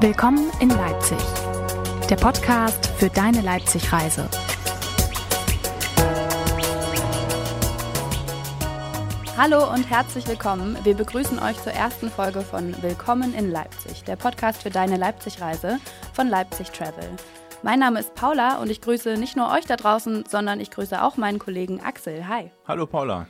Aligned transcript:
Willkommen 0.00 0.48
in 0.60 0.68
Leipzig, 0.68 1.18
der 2.08 2.14
Podcast 2.14 2.86
für 2.86 3.10
deine 3.10 3.40
Leipzig-Reise. 3.40 4.28
Hallo 9.36 9.68
und 9.74 9.90
herzlich 9.90 10.28
willkommen. 10.28 10.78
Wir 10.84 10.94
begrüßen 10.94 11.40
euch 11.40 11.60
zur 11.60 11.72
ersten 11.72 12.10
Folge 12.10 12.42
von 12.42 12.80
Willkommen 12.80 13.34
in 13.34 13.50
Leipzig, 13.50 14.04
der 14.04 14.14
Podcast 14.14 14.62
für 14.62 14.70
deine 14.70 14.98
Leipzig-Reise 14.98 15.80
von 16.12 16.28
Leipzig 16.28 16.70
Travel. 16.70 17.10
Mein 17.64 17.80
Name 17.80 17.98
ist 17.98 18.14
Paula 18.14 18.62
und 18.62 18.70
ich 18.70 18.80
grüße 18.80 19.16
nicht 19.16 19.36
nur 19.36 19.50
euch 19.50 19.66
da 19.66 19.74
draußen, 19.74 20.26
sondern 20.28 20.60
ich 20.60 20.70
grüße 20.70 21.02
auch 21.02 21.16
meinen 21.16 21.40
Kollegen 21.40 21.80
Axel. 21.80 22.28
Hi. 22.28 22.52
Hallo 22.68 22.86
Paula. 22.86 23.26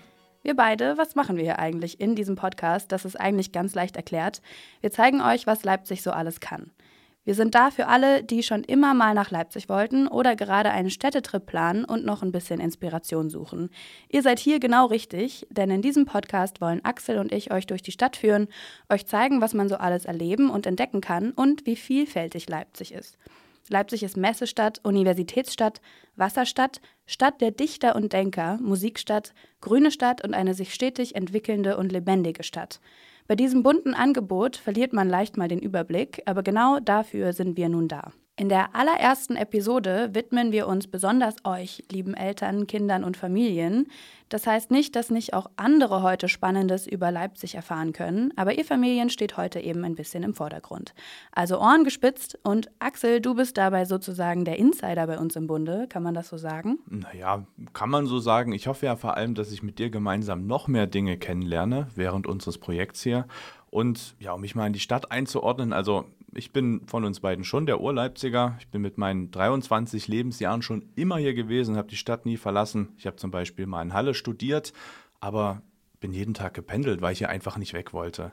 Wir 0.48 0.56
beide, 0.56 0.96
was 0.96 1.14
machen 1.14 1.36
wir 1.36 1.44
hier 1.44 1.58
eigentlich 1.58 2.00
in 2.00 2.14
diesem 2.14 2.34
Podcast? 2.34 2.90
Das 2.90 3.04
ist 3.04 3.20
eigentlich 3.20 3.52
ganz 3.52 3.74
leicht 3.74 3.96
erklärt. 3.96 4.40
Wir 4.80 4.90
zeigen 4.90 5.20
euch, 5.20 5.46
was 5.46 5.62
Leipzig 5.62 6.02
so 6.02 6.10
alles 6.10 6.40
kann. 6.40 6.70
Wir 7.26 7.34
sind 7.34 7.54
da 7.54 7.70
für 7.70 7.86
alle, 7.86 8.24
die 8.24 8.42
schon 8.42 8.64
immer 8.64 8.94
mal 8.94 9.12
nach 9.12 9.30
Leipzig 9.30 9.68
wollten 9.68 10.08
oder 10.08 10.36
gerade 10.36 10.70
einen 10.70 10.88
Städtetrip 10.88 11.44
planen 11.44 11.84
und 11.84 12.06
noch 12.06 12.22
ein 12.22 12.32
bisschen 12.32 12.60
Inspiration 12.60 13.28
suchen. 13.28 13.68
Ihr 14.08 14.22
seid 14.22 14.38
hier 14.38 14.58
genau 14.58 14.86
richtig, 14.86 15.46
denn 15.50 15.70
in 15.70 15.82
diesem 15.82 16.06
Podcast 16.06 16.62
wollen 16.62 16.82
Axel 16.82 17.18
und 17.18 17.30
ich 17.30 17.52
euch 17.52 17.66
durch 17.66 17.82
die 17.82 17.92
Stadt 17.92 18.16
führen, 18.16 18.48
euch 18.88 19.06
zeigen, 19.06 19.42
was 19.42 19.52
man 19.52 19.68
so 19.68 19.76
alles 19.76 20.06
erleben 20.06 20.48
und 20.48 20.66
entdecken 20.66 21.02
kann 21.02 21.32
und 21.32 21.66
wie 21.66 21.76
vielfältig 21.76 22.48
Leipzig 22.48 22.94
ist. 22.94 23.18
Leipzig 23.70 24.02
ist 24.02 24.16
Messestadt, 24.16 24.80
Universitätsstadt, 24.84 25.80
Wasserstadt, 26.16 26.80
Stadt 27.06 27.40
der 27.40 27.50
Dichter 27.50 27.96
und 27.96 28.12
Denker, 28.12 28.58
Musikstadt, 28.60 29.34
grüne 29.60 29.90
Stadt 29.90 30.24
und 30.24 30.34
eine 30.34 30.54
sich 30.54 30.74
stetig 30.74 31.14
entwickelnde 31.14 31.76
und 31.76 31.92
lebendige 31.92 32.42
Stadt. 32.42 32.80
Bei 33.26 33.36
diesem 33.36 33.62
bunten 33.62 33.94
Angebot 33.94 34.56
verliert 34.56 34.92
man 34.92 35.08
leicht 35.08 35.36
mal 35.36 35.48
den 35.48 35.58
Überblick, 35.58 36.22
aber 36.26 36.42
genau 36.42 36.80
dafür 36.80 37.32
sind 37.32 37.56
wir 37.56 37.68
nun 37.68 37.88
da. 37.88 38.12
In 38.38 38.48
der 38.48 38.76
allerersten 38.76 39.34
Episode 39.34 40.10
widmen 40.12 40.52
wir 40.52 40.68
uns 40.68 40.86
besonders 40.86 41.34
euch, 41.42 41.82
lieben 41.90 42.14
Eltern, 42.14 42.68
Kindern 42.68 43.02
und 43.02 43.16
Familien. 43.16 43.88
Das 44.28 44.46
heißt 44.46 44.70
nicht, 44.70 44.94
dass 44.94 45.10
nicht 45.10 45.34
auch 45.34 45.50
andere 45.56 46.04
heute 46.04 46.28
Spannendes 46.28 46.86
über 46.86 47.10
Leipzig 47.10 47.56
erfahren 47.56 47.92
können, 47.92 48.32
aber 48.36 48.56
ihr 48.56 48.64
Familien 48.64 49.10
steht 49.10 49.36
heute 49.36 49.58
eben 49.58 49.84
ein 49.84 49.96
bisschen 49.96 50.22
im 50.22 50.34
Vordergrund. 50.34 50.94
Also 51.32 51.58
Ohren 51.58 51.82
gespitzt 51.82 52.38
und 52.44 52.70
Axel, 52.78 53.20
du 53.20 53.34
bist 53.34 53.56
dabei 53.56 53.86
sozusagen 53.86 54.44
der 54.44 54.56
Insider 54.56 55.08
bei 55.08 55.18
uns 55.18 55.34
im 55.34 55.48
Bunde, 55.48 55.86
kann 55.88 56.04
man 56.04 56.14
das 56.14 56.28
so 56.28 56.36
sagen? 56.36 56.78
Naja, 56.88 57.44
kann 57.72 57.90
man 57.90 58.06
so 58.06 58.20
sagen. 58.20 58.52
Ich 58.52 58.68
hoffe 58.68 58.86
ja 58.86 58.94
vor 58.94 59.16
allem, 59.16 59.34
dass 59.34 59.50
ich 59.50 59.64
mit 59.64 59.80
dir 59.80 59.90
gemeinsam 59.90 60.46
noch 60.46 60.68
mehr 60.68 60.86
Dinge 60.86 61.18
kennenlerne 61.18 61.88
während 61.96 62.28
unseres 62.28 62.58
Projekts 62.58 63.02
hier. 63.02 63.26
Und 63.70 64.14
ja, 64.20 64.32
um 64.32 64.42
mich 64.42 64.54
mal 64.54 64.68
in 64.68 64.72
die 64.72 64.78
Stadt 64.78 65.10
einzuordnen, 65.10 65.72
also 65.72 66.04
ich 66.38 66.52
bin 66.52 66.86
von 66.86 67.04
uns 67.04 67.18
beiden 67.18 67.44
schon 67.44 67.66
der 67.66 67.80
Urleipziger. 67.80 68.56
Ich 68.60 68.68
bin 68.68 68.80
mit 68.80 68.96
meinen 68.96 69.32
23 69.32 70.06
Lebensjahren 70.06 70.62
schon 70.62 70.88
immer 70.94 71.18
hier 71.18 71.34
gewesen, 71.34 71.76
habe 71.76 71.88
die 71.88 71.96
Stadt 71.96 72.26
nie 72.26 72.36
verlassen. 72.36 72.90
Ich 72.96 73.06
habe 73.06 73.16
zum 73.16 73.32
Beispiel 73.32 73.66
mal 73.66 73.82
in 73.82 73.92
Halle 73.92 74.14
studiert, 74.14 74.72
aber 75.18 75.62
bin 75.98 76.12
jeden 76.12 76.34
Tag 76.34 76.54
gependelt, 76.54 77.02
weil 77.02 77.12
ich 77.12 77.18
hier 77.18 77.28
einfach 77.28 77.58
nicht 77.58 77.72
weg 77.72 77.92
wollte. 77.92 78.30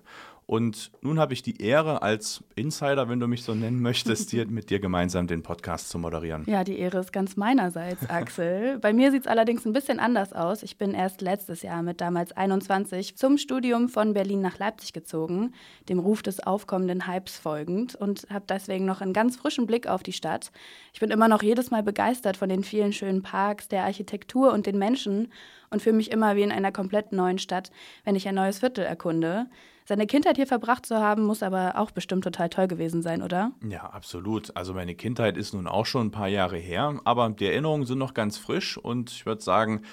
Und 0.48 0.92
nun 1.02 1.18
habe 1.20 1.34
ich 1.34 1.42
die 1.42 1.60
Ehre, 1.60 2.04
als 2.04 2.44
Insider, 2.56 3.10
wenn 3.10 3.20
du 3.20 3.28
mich 3.28 3.44
so 3.44 3.56
nennen 3.56 3.82
möchtest, 3.82 4.30
hier 4.30 4.46
mit 4.46 4.70
dir 4.70 4.80
gemeinsam 4.80 5.26
den 5.26 5.42
Podcast 5.42 5.90
zu 5.90 5.98
moderieren. 5.98 6.44
Ja, 6.46 6.64
die 6.64 6.78
Ehre 6.78 7.00
ist 7.00 7.12
ganz 7.12 7.36
meinerseits, 7.36 8.08
Axel. 8.10 8.78
Bei 8.78 8.94
mir 8.94 9.10
sieht 9.12 9.22
es 9.22 9.28
allerdings 9.28 9.66
ein 9.66 9.74
bisschen 9.74 10.00
anders 10.00 10.34
aus. 10.34 10.62
Ich 10.62 10.78
bin 10.78 10.94
erst 10.94 11.22
letztes 11.22 11.64
Jahr 11.64 11.82
mit 11.82 12.00
damals 12.00 12.32
21 12.32 13.18
zum 13.18 13.40
Studium 13.40 13.90
von 13.90 14.14
Berlin 14.14 14.42
nach 14.42 14.60
Leipzig 14.60 14.94
gezogen, 14.94 15.54
dem 15.90 15.98
Ruf 15.98 16.22
des 16.22 16.40
aufkommenden 16.40 17.08
Hypes 17.08 17.40
folgend 17.40 17.96
und 17.96 18.28
habe 18.30 18.46
deswegen 18.48 18.86
noch 18.86 19.02
einen 19.02 19.14
ganz 19.14 19.38
frischen 19.38 19.66
Blick 19.66 19.88
auf 19.88 20.04
die 20.04 20.14
Stadt. 20.14 20.52
Ich 20.94 21.00
bin 21.00 21.10
immer 21.10 21.28
noch 21.28 21.42
jedes 21.42 21.72
Mal 21.72 21.82
begeistert 21.82 22.38
von 22.38 22.50
den 22.50 22.64
vielen 22.64 22.94
schönen 22.94 23.24
Parks, 23.24 23.68
der 23.68 23.84
Architektur 23.84 24.54
und 24.54 24.68
den 24.68 24.78
Menschen 24.78 25.30
und 25.70 25.82
fühle 25.82 25.96
mich 25.96 26.12
immer 26.12 26.36
wie 26.36 26.44
in 26.44 26.52
einer 26.52 26.72
komplett 26.72 27.12
neuen 27.12 27.40
Stadt, 27.40 27.72
wenn 28.04 28.16
ich 28.16 28.28
ein 28.28 28.36
neues 28.36 28.60
Viertel 28.60 28.86
erkunde. 28.86 29.48
Seine 29.88 30.08
Kindheit 30.08 30.38
hier 30.38 30.48
verbracht 30.48 30.84
zu 30.88 30.98
haben, 30.98 31.24
muss 31.24 31.44
aber 31.44 31.78
auch 31.78 31.92
bestimmt 31.92 32.24
total 32.24 32.50
toll 32.50 32.68
gewesen 32.68 33.04
sein, 33.04 33.22
oder? 33.22 33.52
Ja, 33.70 33.84
absolut. 33.84 34.56
Also 34.58 34.74
meine 34.74 34.96
Kindheit 34.96 35.38
ist 35.38 35.54
nun 35.54 35.68
auch 35.68 35.86
schon 35.86 36.08
ein 36.08 36.12
paar 36.12 36.28
Jahre 36.28 36.58
her, 36.58 37.00
aber 37.04 37.30
die 37.30 37.46
Erinnerungen 37.46 37.86
sind 37.86 38.00
noch 38.00 38.16
ganz 38.16 38.40
frisch 38.40 38.78
und 38.78 39.12
ich 39.12 39.28
würde 39.28 39.44
sagen, 39.44 39.84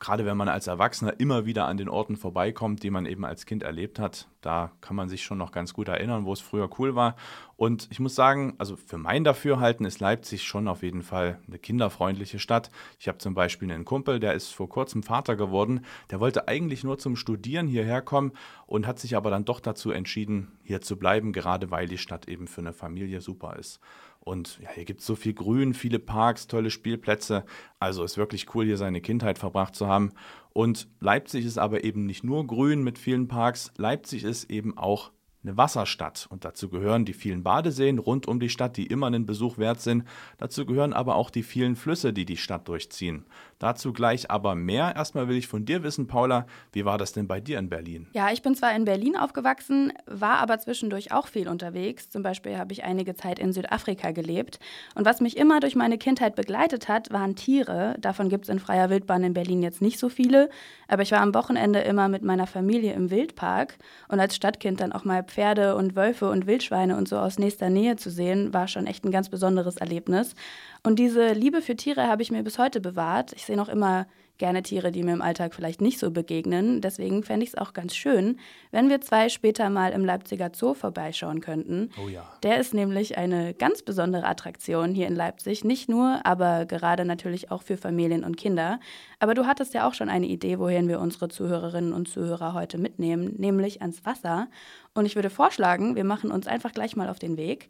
gerade 0.00 0.26
wenn 0.26 0.36
man 0.36 0.48
als 0.48 0.66
Erwachsener 0.66 1.18
immer 1.18 1.46
wieder 1.46 1.66
an 1.66 1.76
den 1.76 1.88
Orten 1.88 2.16
vorbeikommt, 2.16 2.82
die 2.82 2.90
man 2.90 3.06
eben 3.06 3.24
als 3.24 3.46
Kind 3.46 3.62
erlebt 3.62 3.98
hat, 3.98 4.28
da 4.40 4.72
kann 4.80 4.96
man 4.96 5.08
sich 5.08 5.24
schon 5.24 5.38
noch 5.38 5.52
ganz 5.52 5.72
gut 5.72 5.88
erinnern, 5.88 6.26
wo 6.26 6.32
es 6.32 6.40
früher 6.40 6.68
cool 6.78 6.94
war. 6.94 7.16
Und 7.56 7.86
ich 7.90 8.00
muss 8.00 8.14
sagen, 8.14 8.54
also 8.58 8.76
für 8.76 8.98
mein 8.98 9.24
Dafürhalten 9.24 9.86
ist 9.86 10.00
Leipzig 10.00 10.42
schon 10.42 10.68
auf 10.68 10.82
jeden 10.82 11.02
Fall 11.02 11.38
eine 11.46 11.58
kinderfreundliche 11.58 12.38
Stadt. 12.38 12.70
Ich 12.98 13.08
habe 13.08 13.18
zum 13.18 13.34
Beispiel 13.34 13.70
einen 13.70 13.84
Kumpel, 13.84 14.20
der 14.20 14.34
ist 14.34 14.48
vor 14.48 14.68
kurzem 14.68 15.02
Vater 15.02 15.36
geworden. 15.36 15.84
Der 16.10 16.20
wollte 16.20 16.48
eigentlich 16.48 16.84
nur 16.84 16.98
zum 16.98 17.16
Studieren 17.16 17.68
hierher 17.68 18.02
kommen 18.02 18.32
und 18.66 18.86
hat 18.86 18.98
sich 18.98 19.16
aber 19.16 19.30
dann 19.30 19.44
doch 19.44 19.60
dazu 19.60 19.92
entschieden, 19.92 20.58
hier 20.62 20.80
zu 20.80 20.98
bleiben, 20.98 21.32
gerade 21.32 21.70
weil 21.70 21.86
die 21.86 21.98
Stadt 21.98 22.28
eben 22.28 22.48
für 22.48 22.60
eine 22.60 22.72
Familie 22.72 23.20
super 23.20 23.56
ist. 23.56 23.80
Und 24.24 24.58
ja, 24.62 24.70
hier 24.74 24.84
gibt 24.84 25.00
es 25.00 25.06
so 25.06 25.16
viel 25.16 25.34
Grün, 25.34 25.74
viele 25.74 25.98
Parks, 25.98 26.46
tolle 26.46 26.70
Spielplätze. 26.70 27.44
Also 27.78 28.04
ist 28.04 28.16
wirklich 28.16 28.54
cool, 28.54 28.64
hier 28.64 28.78
seine 28.78 29.00
Kindheit 29.00 29.38
verbracht 29.38 29.74
zu 29.74 29.86
haben. 29.86 30.12
Und 30.52 30.88
Leipzig 31.00 31.44
ist 31.44 31.58
aber 31.58 31.84
eben 31.84 32.06
nicht 32.06 32.24
nur 32.24 32.46
grün 32.46 32.82
mit 32.82 32.98
vielen 32.98 33.28
Parks. 33.28 33.72
Leipzig 33.76 34.24
ist 34.24 34.50
eben 34.50 34.78
auch 34.78 35.12
eine 35.44 35.56
Wasserstadt 35.56 36.26
und 36.30 36.44
dazu 36.44 36.68
gehören 36.68 37.04
die 37.04 37.12
vielen 37.12 37.42
Badeseen 37.42 37.98
rund 37.98 38.26
um 38.26 38.40
die 38.40 38.48
Stadt, 38.48 38.76
die 38.76 38.86
immer 38.86 39.06
einen 39.06 39.26
Besuch 39.26 39.58
wert 39.58 39.80
sind. 39.80 40.04
Dazu 40.38 40.64
gehören 40.64 40.92
aber 40.92 41.16
auch 41.16 41.30
die 41.30 41.42
vielen 41.42 41.76
Flüsse, 41.76 42.12
die 42.12 42.24
die 42.24 42.36
Stadt 42.36 42.66
durchziehen. 42.66 43.26
Dazu 43.58 43.92
gleich 43.92 44.30
aber 44.30 44.54
mehr. 44.54 44.94
Erstmal 44.96 45.28
will 45.28 45.36
ich 45.36 45.46
von 45.46 45.64
dir 45.64 45.82
wissen, 45.82 46.06
Paula, 46.06 46.46
wie 46.72 46.84
war 46.84 46.98
das 46.98 47.12
denn 47.12 47.28
bei 47.28 47.40
dir 47.40 47.58
in 47.58 47.68
Berlin? 47.68 48.08
Ja, 48.12 48.30
ich 48.30 48.42
bin 48.42 48.54
zwar 48.54 48.74
in 48.74 48.84
Berlin 48.84 49.16
aufgewachsen, 49.16 49.92
war 50.06 50.38
aber 50.38 50.58
zwischendurch 50.58 51.12
auch 51.12 51.28
viel 51.28 51.48
unterwegs. 51.48 52.10
Zum 52.10 52.22
Beispiel 52.22 52.58
habe 52.58 52.72
ich 52.72 52.84
einige 52.84 53.14
Zeit 53.14 53.38
in 53.38 53.52
Südafrika 53.52 54.10
gelebt. 54.10 54.58
Und 54.94 55.04
was 55.04 55.20
mich 55.20 55.36
immer 55.36 55.60
durch 55.60 55.76
meine 55.76 55.98
Kindheit 55.98 56.36
begleitet 56.36 56.88
hat, 56.88 57.12
waren 57.12 57.36
Tiere. 57.36 57.96
Davon 58.00 58.28
gibt 58.28 58.44
es 58.44 58.48
in 58.48 58.58
freier 58.58 58.90
Wildbahn 58.90 59.24
in 59.24 59.34
Berlin 59.34 59.62
jetzt 59.62 59.82
nicht 59.82 59.98
so 59.98 60.08
viele. 60.08 60.50
Aber 60.88 61.02
ich 61.02 61.12
war 61.12 61.20
am 61.20 61.34
Wochenende 61.34 61.80
immer 61.80 62.08
mit 62.08 62.22
meiner 62.22 62.46
Familie 62.46 62.92
im 62.92 63.10
Wildpark 63.10 63.78
und 64.08 64.20
als 64.20 64.36
Stadtkind 64.36 64.80
dann 64.80 64.92
auch 64.92 65.04
mal 65.04 65.22
Pferde 65.34 65.74
und 65.74 65.96
Wölfe 65.96 66.30
und 66.30 66.46
Wildschweine 66.46 66.96
und 66.96 67.08
so 67.08 67.18
aus 67.18 67.40
nächster 67.40 67.68
Nähe 67.68 67.96
zu 67.96 68.08
sehen, 68.08 68.54
war 68.54 68.68
schon 68.68 68.86
echt 68.86 69.04
ein 69.04 69.10
ganz 69.10 69.28
besonderes 69.28 69.76
Erlebnis. 69.76 70.36
Und 70.84 71.00
diese 71.00 71.32
Liebe 71.32 71.60
für 71.60 71.74
Tiere 71.74 72.06
habe 72.06 72.22
ich 72.22 72.30
mir 72.30 72.44
bis 72.44 72.58
heute 72.58 72.80
bewahrt. 72.80 73.32
Ich 73.32 73.44
sehe 73.44 73.56
noch 73.56 73.68
immer 73.68 74.06
gerne 74.38 74.62
Tiere, 74.62 74.90
die 74.90 75.02
mir 75.02 75.12
im 75.12 75.22
Alltag 75.22 75.54
vielleicht 75.54 75.80
nicht 75.80 75.98
so 75.98 76.10
begegnen. 76.10 76.80
Deswegen 76.80 77.22
fände 77.22 77.44
ich 77.44 77.50
es 77.50 77.58
auch 77.58 77.72
ganz 77.72 77.94
schön, 77.94 78.38
wenn 78.70 78.88
wir 78.88 79.00
zwei 79.00 79.28
später 79.28 79.70
mal 79.70 79.92
im 79.92 80.04
Leipziger 80.04 80.50
Zoo 80.54 80.74
vorbeischauen 80.74 81.40
könnten. 81.40 81.90
Oh 82.02 82.08
ja. 82.08 82.28
Der 82.42 82.58
ist 82.58 82.74
nämlich 82.74 83.16
eine 83.16 83.54
ganz 83.54 83.82
besondere 83.82 84.26
Attraktion 84.26 84.94
hier 84.94 85.06
in 85.06 85.14
Leipzig. 85.14 85.64
Nicht 85.64 85.88
nur, 85.88 86.20
aber 86.24 86.66
gerade 86.66 87.04
natürlich 87.04 87.50
auch 87.50 87.62
für 87.62 87.76
Familien 87.76 88.24
und 88.24 88.36
Kinder. 88.36 88.80
Aber 89.20 89.34
du 89.34 89.46
hattest 89.46 89.74
ja 89.74 89.88
auch 89.88 89.94
schon 89.94 90.08
eine 90.08 90.26
Idee, 90.26 90.58
wohin 90.58 90.88
wir 90.88 91.00
unsere 91.00 91.28
Zuhörerinnen 91.28 91.92
und 91.92 92.08
Zuhörer 92.08 92.54
heute 92.54 92.78
mitnehmen, 92.78 93.34
nämlich 93.38 93.82
ans 93.82 94.04
Wasser. 94.04 94.48
Und 94.94 95.06
ich 95.06 95.14
würde 95.14 95.30
vorschlagen, 95.30 95.96
wir 95.96 96.04
machen 96.04 96.30
uns 96.30 96.46
einfach 96.46 96.72
gleich 96.72 96.96
mal 96.96 97.08
auf 97.08 97.18
den 97.18 97.36
Weg. 97.36 97.68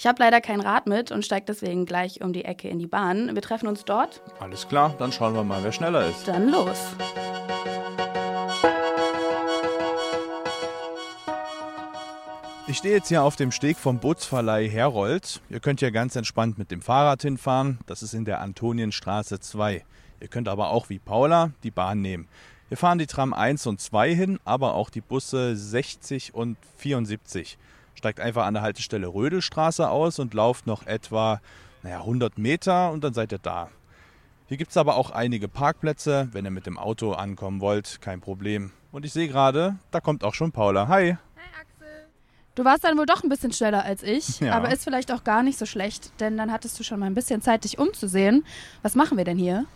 Ich 0.00 0.06
habe 0.06 0.22
leider 0.22 0.40
kein 0.40 0.62
Rad 0.62 0.86
mit 0.86 1.12
und 1.12 1.26
steige 1.26 1.44
deswegen 1.44 1.84
gleich 1.84 2.22
um 2.22 2.32
die 2.32 2.46
Ecke 2.46 2.70
in 2.70 2.78
die 2.78 2.86
Bahn. 2.86 3.34
Wir 3.34 3.42
treffen 3.42 3.68
uns 3.68 3.84
dort. 3.84 4.22
Alles 4.38 4.66
klar, 4.66 4.94
dann 4.98 5.12
schauen 5.12 5.34
wir 5.34 5.44
mal, 5.44 5.62
wer 5.62 5.72
schneller 5.72 6.08
ist. 6.08 6.26
Dann 6.26 6.48
los. 6.48 6.78
Ich 12.66 12.78
stehe 12.78 12.94
jetzt 12.94 13.08
hier 13.08 13.22
auf 13.22 13.36
dem 13.36 13.52
Steg 13.52 13.76
vom 13.76 13.98
Bootsverleih 13.98 14.70
Herold. 14.70 15.42
Ihr 15.50 15.60
könnt 15.60 15.80
hier 15.80 15.90
ganz 15.90 16.16
entspannt 16.16 16.56
mit 16.56 16.70
dem 16.70 16.80
Fahrrad 16.80 17.20
hinfahren. 17.20 17.78
Das 17.84 18.02
ist 18.02 18.14
in 18.14 18.24
der 18.24 18.40
Antonienstraße 18.40 19.38
2. 19.38 19.84
Ihr 20.18 20.28
könnt 20.28 20.48
aber 20.48 20.70
auch 20.70 20.88
wie 20.88 20.98
Paula 20.98 21.50
die 21.62 21.70
Bahn 21.70 22.00
nehmen. 22.00 22.26
Wir 22.70 22.78
fahren 22.78 22.96
die 22.96 23.06
Tram 23.06 23.34
1 23.34 23.66
und 23.66 23.82
2 23.82 24.14
hin, 24.14 24.40
aber 24.46 24.72
auch 24.72 24.88
die 24.88 25.02
Busse 25.02 25.54
60 25.56 26.32
und 26.32 26.56
74 26.78 27.58
steigt 27.94 28.20
einfach 28.20 28.46
an 28.46 28.54
der 28.54 28.62
Haltestelle 28.62 29.06
Rödelstraße 29.06 29.88
aus 29.88 30.18
und 30.18 30.34
lauft 30.34 30.66
noch 30.66 30.86
etwa 30.86 31.40
naja, 31.82 31.98
100 32.00 32.38
Meter 32.38 32.90
und 32.90 33.04
dann 33.04 33.14
seid 33.14 33.32
ihr 33.32 33.38
da. 33.38 33.68
Hier 34.48 34.56
gibt 34.56 34.70
es 34.70 34.76
aber 34.76 34.96
auch 34.96 35.10
einige 35.10 35.48
Parkplätze, 35.48 36.28
wenn 36.32 36.44
ihr 36.44 36.50
mit 36.50 36.66
dem 36.66 36.78
Auto 36.78 37.12
ankommen 37.12 37.60
wollt, 37.60 38.00
kein 38.00 38.20
Problem. 38.20 38.72
Und 38.90 39.04
ich 39.04 39.12
sehe 39.12 39.28
gerade, 39.28 39.76
da 39.92 40.00
kommt 40.00 40.24
auch 40.24 40.34
schon 40.34 40.50
Paula. 40.50 40.88
Hi. 40.88 41.16
Du 42.56 42.64
warst 42.64 42.84
dann 42.84 42.98
wohl 42.98 43.06
doch 43.06 43.22
ein 43.22 43.28
bisschen 43.28 43.52
schneller 43.52 43.84
als 43.84 44.02
ich, 44.02 44.40
Ja. 44.40 44.54
aber 44.54 44.72
ist 44.72 44.84
vielleicht 44.84 45.12
auch 45.12 45.24
gar 45.24 45.42
nicht 45.42 45.58
so 45.58 45.66
schlecht, 45.66 46.10
denn 46.20 46.36
dann 46.36 46.50
hattest 46.52 46.78
du 46.78 46.82
schon 46.82 46.98
mal 46.98 47.06
ein 47.06 47.14
bisschen 47.14 47.40
Zeit, 47.42 47.64
dich 47.64 47.78
umzusehen. 47.78 48.44
Was 48.82 48.94
machen 48.94 49.16
wir 49.16 49.24
denn 49.24 49.38
hier? 49.38 49.66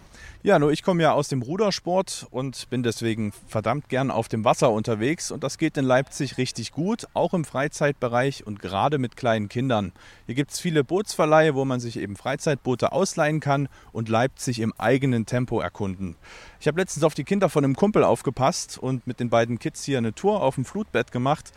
Ja, 0.42 0.58
nur 0.58 0.72
ich 0.72 0.82
komme 0.82 1.02
ja 1.02 1.12
aus 1.12 1.28
dem 1.28 1.40
Rudersport 1.40 2.26
und 2.30 2.68
bin 2.68 2.82
deswegen 2.82 3.32
verdammt 3.48 3.88
gern 3.88 4.10
auf 4.10 4.28
dem 4.28 4.44
Wasser 4.44 4.70
unterwegs 4.72 5.30
und 5.30 5.42
das 5.42 5.56
geht 5.56 5.78
in 5.78 5.86
Leipzig 5.86 6.36
richtig 6.36 6.72
gut, 6.72 7.06
auch 7.14 7.32
im 7.32 7.46
Freizeitbereich 7.46 8.46
und 8.46 8.60
gerade 8.60 8.98
mit 8.98 9.16
kleinen 9.16 9.48
Kindern. 9.48 9.92
Hier 10.26 10.34
gibt 10.34 10.50
es 10.50 10.60
viele 10.60 10.84
Bootsverleihe, 10.84 11.54
wo 11.54 11.64
man 11.64 11.80
sich 11.80 11.96
eben 11.98 12.14
Freizeitboote 12.16 12.92
ausleihen 12.92 13.40
kann 13.40 13.68
und 13.92 14.10
Leipzig 14.10 14.60
im 14.60 14.74
eigenen 14.76 15.24
Tempo 15.24 15.60
erkunden. 15.60 16.16
Ich 16.60 16.66
habe 16.68 16.78
letztens 16.78 17.04
auf 17.04 17.14
die 17.14 17.24
Kinder 17.24 17.48
von 17.48 17.64
einem 17.64 17.74
Kumpel 17.76 18.04
aufgepasst 18.04 18.76
und 18.76 19.06
mit 19.06 19.20
den 19.20 19.30
beiden 19.30 19.58
Kids 19.58 19.82
hier 19.84 19.96
eine 19.96 20.12
Tour 20.14 20.42
auf 20.42 20.56
dem 20.56 20.66
Flutbett 20.66 21.10
gemacht. 21.10 21.52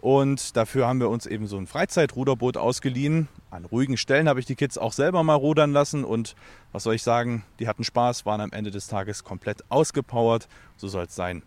Und 0.00 0.56
dafür 0.56 0.86
haben 0.86 1.00
wir 1.00 1.10
uns 1.10 1.26
eben 1.26 1.46
so 1.46 1.58
ein 1.58 1.66
Freizeitruderboot 1.66 2.56
ausgeliehen. 2.56 3.28
An 3.50 3.64
ruhigen 3.64 3.96
Stellen 3.96 4.28
habe 4.28 4.40
ich 4.40 4.46
die 4.46 4.54
Kids 4.56 4.78
auch 4.78 4.92
selber 4.92 5.22
mal 5.22 5.34
rudern 5.34 5.72
lassen. 5.72 6.04
Und 6.04 6.34
was 6.72 6.84
soll 6.84 6.94
ich 6.94 7.02
sagen, 7.02 7.44
die 7.58 7.68
hatten 7.68 7.84
Spaß, 7.84 8.24
waren 8.24 8.40
am 8.40 8.52
Ende 8.52 8.70
des 8.70 8.86
Tages 8.86 9.24
komplett 9.24 9.62
ausgepowert. 9.68 10.48
So 10.76 10.88
soll 10.88 11.04
es 11.04 11.14
sein. 11.14 11.42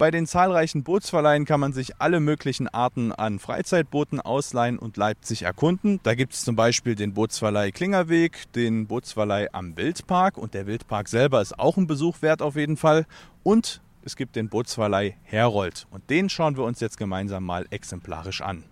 Bei 0.00 0.10
den 0.10 0.26
zahlreichen 0.26 0.82
Bootsverleihen 0.82 1.44
kann 1.44 1.60
man 1.60 1.74
sich 1.74 2.00
alle 2.00 2.20
möglichen 2.20 2.68
Arten 2.68 3.12
an 3.12 3.38
Freizeitbooten 3.38 4.18
ausleihen 4.18 4.78
und 4.78 4.96
Leipzig 4.96 5.42
erkunden. 5.42 6.00
Da 6.04 6.14
gibt 6.14 6.32
es 6.32 6.42
zum 6.42 6.56
Beispiel 6.56 6.94
den 6.94 7.12
Bootsverleih 7.12 7.70
Klingerweg, 7.70 8.50
den 8.54 8.86
Bootsverleih 8.86 9.48
am 9.52 9.76
Wildpark 9.76 10.38
und 10.38 10.54
der 10.54 10.66
Wildpark 10.66 11.06
selber 11.06 11.42
ist 11.42 11.58
auch 11.58 11.76
ein 11.76 11.86
Besuch 11.86 12.22
wert 12.22 12.40
auf 12.40 12.56
jeden 12.56 12.78
Fall. 12.78 13.04
Und 13.42 13.82
es 14.02 14.16
gibt 14.16 14.36
den 14.36 14.48
Bootsverleih 14.48 15.16
Herold 15.22 15.86
und 15.90 16.08
den 16.10 16.28
schauen 16.28 16.56
wir 16.56 16.64
uns 16.64 16.80
jetzt 16.80 16.96
gemeinsam 16.96 17.44
mal 17.44 17.66
exemplarisch 17.70 18.40
an. 18.40 18.64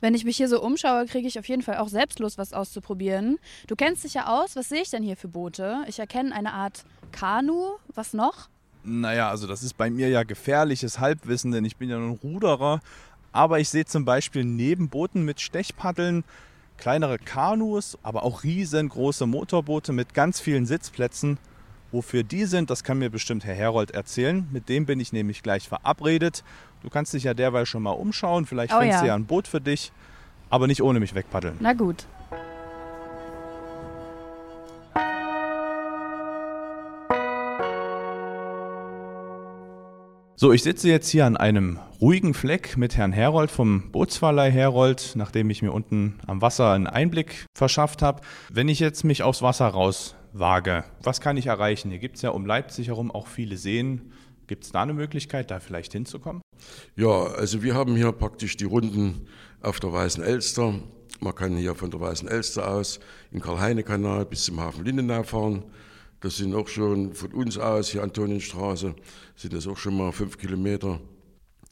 Wenn 0.00 0.14
ich 0.14 0.24
mich 0.24 0.36
hier 0.36 0.48
so 0.48 0.62
umschaue, 0.62 1.06
kriege 1.06 1.26
ich 1.26 1.38
auf 1.38 1.48
jeden 1.48 1.62
Fall 1.62 1.78
auch 1.78 1.88
selbstlos 1.88 2.38
was 2.38 2.52
auszuprobieren. 2.52 3.38
Du 3.66 3.76
kennst 3.76 4.04
dich 4.04 4.14
ja 4.14 4.26
aus. 4.26 4.54
Was 4.54 4.68
sehe 4.68 4.82
ich 4.82 4.90
denn 4.90 5.02
hier 5.02 5.16
für 5.16 5.28
Boote? 5.28 5.84
Ich 5.88 5.98
erkenne 5.98 6.34
eine 6.34 6.52
Art 6.52 6.84
Kanu. 7.12 7.76
Was 7.94 8.12
noch? 8.12 8.48
Naja, 8.84 9.30
also 9.30 9.46
das 9.46 9.62
ist 9.62 9.76
bei 9.76 9.90
mir 9.90 10.08
ja 10.08 10.22
gefährliches 10.22 11.00
Halbwissen, 11.00 11.50
denn 11.50 11.64
ich 11.64 11.76
bin 11.76 11.88
ja 11.88 11.98
nur 11.98 12.10
ein 12.10 12.20
Ruderer. 12.22 12.80
Aber 13.32 13.58
ich 13.58 13.68
sehe 13.68 13.84
zum 13.84 14.04
Beispiel 14.04 14.44
neben 14.44 14.88
Booten 14.88 15.24
mit 15.24 15.40
Stechpaddeln 15.40 16.24
kleinere 16.76 17.18
Kanus, 17.18 17.98
aber 18.02 18.22
auch 18.22 18.44
riesengroße 18.44 19.26
Motorboote 19.26 19.92
mit 19.92 20.14
ganz 20.14 20.40
vielen 20.40 20.66
Sitzplätzen. 20.66 21.38
Wofür 21.92 22.24
die 22.24 22.44
sind, 22.44 22.70
das 22.70 22.84
kann 22.84 22.98
mir 22.98 23.10
bestimmt 23.10 23.44
Herr 23.44 23.54
Herold 23.54 23.92
erzählen. 23.92 24.46
Mit 24.52 24.68
dem 24.68 24.86
bin 24.86 25.00
ich 25.00 25.12
nämlich 25.12 25.42
gleich 25.42 25.68
verabredet. 25.68 26.42
Du 26.82 26.90
kannst 26.90 27.14
dich 27.14 27.24
ja 27.24 27.34
derweil 27.34 27.66
schon 27.66 27.82
mal 27.82 27.92
umschauen. 27.92 28.46
Vielleicht 28.46 28.72
Oh 28.72 28.80
findest 28.80 29.02
du 29.02 29.06
ja 29.06 29.14
ein 29.14 29.26
Boot 29.26 29.48
für 29.48 29.60
dich, 29.60 29.92
aber 30.50 30.66
nicht 30.66 30.82
ohne 30.82 31.00
mich 31.00 31.14
wegpaddeln. 31.14 31.56
Na 31.60 31.72
gut. 31.72 32.06
So, 40.38 40.52
ich 40.52 40.62
sitze 40.62 40.90
jetzt 40.90 41.08
hier 41.08 41.24
an 41.24 41.38
einem 41.38 41.78
ruhigen 41.98 42.34
Fleck 42.34 42.76
mit 42.76 42.94
Herrn 42.98 43.12
Herold 43.12 43.50
vom 43.50 43.90
Bootsverleih 43.90 44.50
Herold, 44.50 45.12
nachdem 45.14 45.48
ich 45.48 45.62
mir 45.62 45.72
unten 45.72 46.18
am 46.26 46.42
Wasser 46.42 46.72
einen 46.72 46.86
Einblick 46.86 47.46
verschafft 47.56 48.02
habe. 48.02 48.20
Wenn 48.50 48.68
ich 48.68 48.78
jetzt 48.78 49.02
mich 49.02 49.22
aufs 49.22 49.40
Wasser 49.40 49.68
rauswage, 50.36 50.84
was 51.02 51.20
kann 51.20 51.36
ich 51.36 51.46
erreichen? 51.46 51.90
Hier 51.90 51.98
gibt 51.98 52.16
es 52.16 52.22
ja 52.22 52.30
um 52.30 52.46
Leipzig 52.46 52.88
herum 52.88 53.10
auch 53.10 53.26
viele 53.26 53.56
Seen. 53.56 54.12
Gibt 54.46 54.64
es 54.64 54.72
da 54.72 54.82
eine 54.82 54.94
Möglichkeit, 54.94 55.50
da 55.50 55.58
vielleicht 55.58 55.92
hinzukommen? 55.92 56.42
Ja, 56.94 57.08
also 57.08 57.62
wir 57.62 57.74
haben 57.74 57.96
hier 57.96 58.12
praktisch 58.12 58.56
die 58.56 58.64
Runden 58.64 59.26
auf 59.60 59.80
der 59.80 59.92
Weißen 59.92 60.22
Elster. 60.22 60.74
Man 61.20 61.34
kann 61.34 61.56
hier 61.56 61.74
von 61.74 61.90
der 61.90 62.00
Weißen 62.00 62.28
Elster 62.28 62.70
aus 62.70 63.00
im 63.32 63.40
Karl-Heine-Kanal 63.40 64.26
bis 64.26 64.44
zum 64.44 64.60
Hafen 64.60 64.84
Lindenau 64.84 65.22
fahren. 65.22 65.64
Das 66.20 66.36
sind 66.36 66.54
auch 66.54 66.68
schon 66.68 67.12
von 67.12 67.32
uns 67.32 67.58
aus, 67.58 67.88
hier 67.88 68.02
Antonienstraße, 68.02 68.94
sind 69.34 69.52
das 69.52 69.66
auch 69.66 69.76
schon 69.76 69.96
mal 69.96 70.12
fünf 70.12 70.38
Kilometer. 70.38 71.00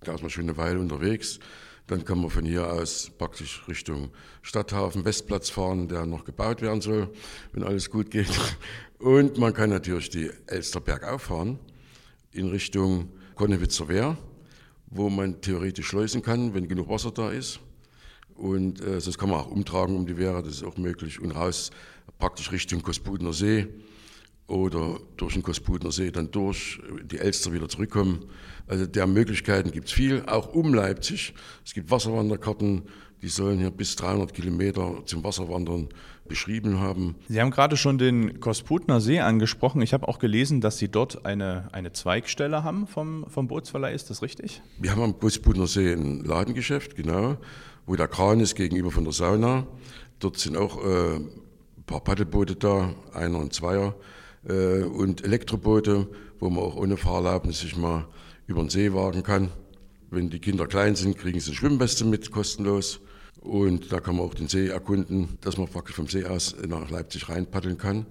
Da 0.01 0.15
ist 0.15 0.21
man 0.21 0.31
schon 0.31 0.45
eine 0.45 0.57
Weile 0.57 0.81
unterwegs. 0.81 1.39
Dann 1.87 2.05
kann 2.05 2.19
man 2.21 2.31
von 2.31 2.45
hier 2.47 2.73
aus 2.73 3.11
praktisch 3.19 3.63
Richtung 3.69 4.11
Stadthafen 4.41 5.05
Westplatz 5.05 5.51
fahren, 5.51 5.87
der 5.87 6.07
noch 6.07 6.25
gebaut 6.25 6.63
werden 6.63 6.81
soll, 6.81 7.11
wenn 7.53 7.63
alles 7.63 7.91
gut 7.91 8.11
geht. 8.11 8.31
Und 8.99 9.37
man 9.37 9.53
kann 9.53 9.71
natürlich 9.71 10.09
die 10.09 10.31
Elster 10.47 10.81
bergauf 10.81 11.23
fahren 11.23 11.59
in 12.33 12.49
Richtung 12.49 13.11
Konnewitzer 13.35 13.89
Wehr, 13.89 14.17
wo 14.87 15.11
man 15.11 15.41
theoretisch 15.43 15.89
schleusen 15.89 16.23
kann, 16.23 16.55
wenn 16.55 16.69
genug 16.69 16.89
Wasser 16.89 17.11
da 17.11 17.31
ist. 17.31 17.61
Und 18.35 18.81
äh, 18.81 19.01
das 19.01 19.19
kann 19.19 19.29
man 19.29 19.41
auch 19.41 19.51
umtragen 19.51 19.97
um 19.97 20.07
die 20.07 20.17
Wehr, 20.17 20.41
das 20.43 20.55
ist 20.55 20.65
auch 20.65 20.79
möglich. 20.79 21.21
Und 21.21 21.33
raus 21.33 21.71
praktisch 22.19 22.51
Richtung 22.51 22.83
Kospudener 22.83 23.33
See 23.33 23.69
oder 24.47 24.99
durch 25.17 25.35
den 25.35 25.43
Kospudener 25.43 25.93
See 25.93 26.11
dann 26.11 26.31
durch 26.31 26.81
die 27.11 27.19
Elster 27.19 27.53
wieder 27.53 27.69
zurückkommen. 27.69 28.27
Also 28.67 28.87
der 28.87 29.07
Möglichkeiten 29.07 29.71
gibt 29.71 29.89
es 29.89 29.93
viel, 29.93 30.23
auch 30.27 30.55
um 30.55 30.75
Leipzig. 30.75 31.35
Es 31.65 31.75
gibt 31.75 31.91
Wasserwanderkarten, 31.91 32.83
die 33.23 33.29
sollen 33.29 33.59
hier 33.59 33.71
bis 33.71 33.97
300 33.97 34.35
Kilometer 34.35 35.03
zum 35.07 35.25
Wasserwandern 35.25 35.89
beschrieben 36.29 36.81
haben. 36.81 37.17
Sie 37.29 37.41
haben 37.41 37.51
gerade 37.51 37.77
schon 37.77 37.99
den 37.99 38.41
Kosputner 38.41 39.01
See 39.01 39.21
angesprochen. 39.21 39.83
Ich 39.83 39.93
habe 39.93 40.09
auch 40.09 40.19
gelesen, 40.19 40.61
dass 40.61 40.79
Sie 40.79 40.89
dort 40.89 41.25
eine, 41.25 41.69
eine 41.73 41.93
Zweigstelle 41.93 42.65
haben 42.65 42.87
vom, 42.87 43.27
vom 43.29 43.49
Bootsverleih. 43.49 43.95
Ist 43.95 44.11
das 44.11 44.23
richtig? 44.23 44.63
Wir 44.79 44.91
haben 44.91 45.03
am 45.03 45.19
Kospudener 45.19 45.67
See 45.67 45.93
ein 45.93 46.25
Ladengeschäft, 46.25 46.97
genau, 46.97 47.37
wo 47.87 47.97
der 47.97 48.09
Kran 48.09 48.41
ist 48.41 48.55
gegenüber 48.55 48.91
von 48.91 49.05
der 49.05 49.13
Sauna. 49.13 49.67
Dort 50.19 50.39
sind 50.39 50.57
auch 50.57 50.83
äh, 50.85 51.17
ein 51.17 51.85
paar 51.87 52.01
Paddelboote 52.01 52.57
da, 52.57 52.95
einer 53.13 53.39
und 53.39 53.53
zweier, 53.53 53.95
äh, 54.49 54.83
und 54.83 55.25
Elektroboote, 55.25 56.09
wo 56.39 56.51
man 56.51 56.65
auch 56.65 56.77
ohne 56.77 56.97
Fahrerlaubnis 56.97 57.61
sich 57.61 57.77
mal 57.77 58.07
über 58.47 58.61
den 58.61 58.71
See 58.71 58.93
wagen 58.93 59.23
kann. 59.23 59.51
Wenn 60.11 60.31
die 60.31 60.39
Kinder 60.39 60.67
klein 60.67 60.97
sind, 60.97 61.19
kriegen 61.19 61.41
sie 61.41 61.55
Schwimmweste 61.55 62.05
mit, 62.05 62.31
kostenlos. 62.31 63.01
Und 63.41 63.93
da 63.93 64.01
kann 64.01 64.17
man 64.17 64.25
auch 64.25 64.35
den 64.35 64.49
See 64.49 64.69
erkunden, 64.69 65.39
dass 65.41 65.59
man 65.59 65.69
praktisch 65.69 65.97
vom 65.97 66.09
See 66.09 66.25
aus 66.25 66.57
nach 66.67 66.89
Leipzig 66.91 67.29
reinpaddeln 67.29 67.77
kann, 67.77 68.07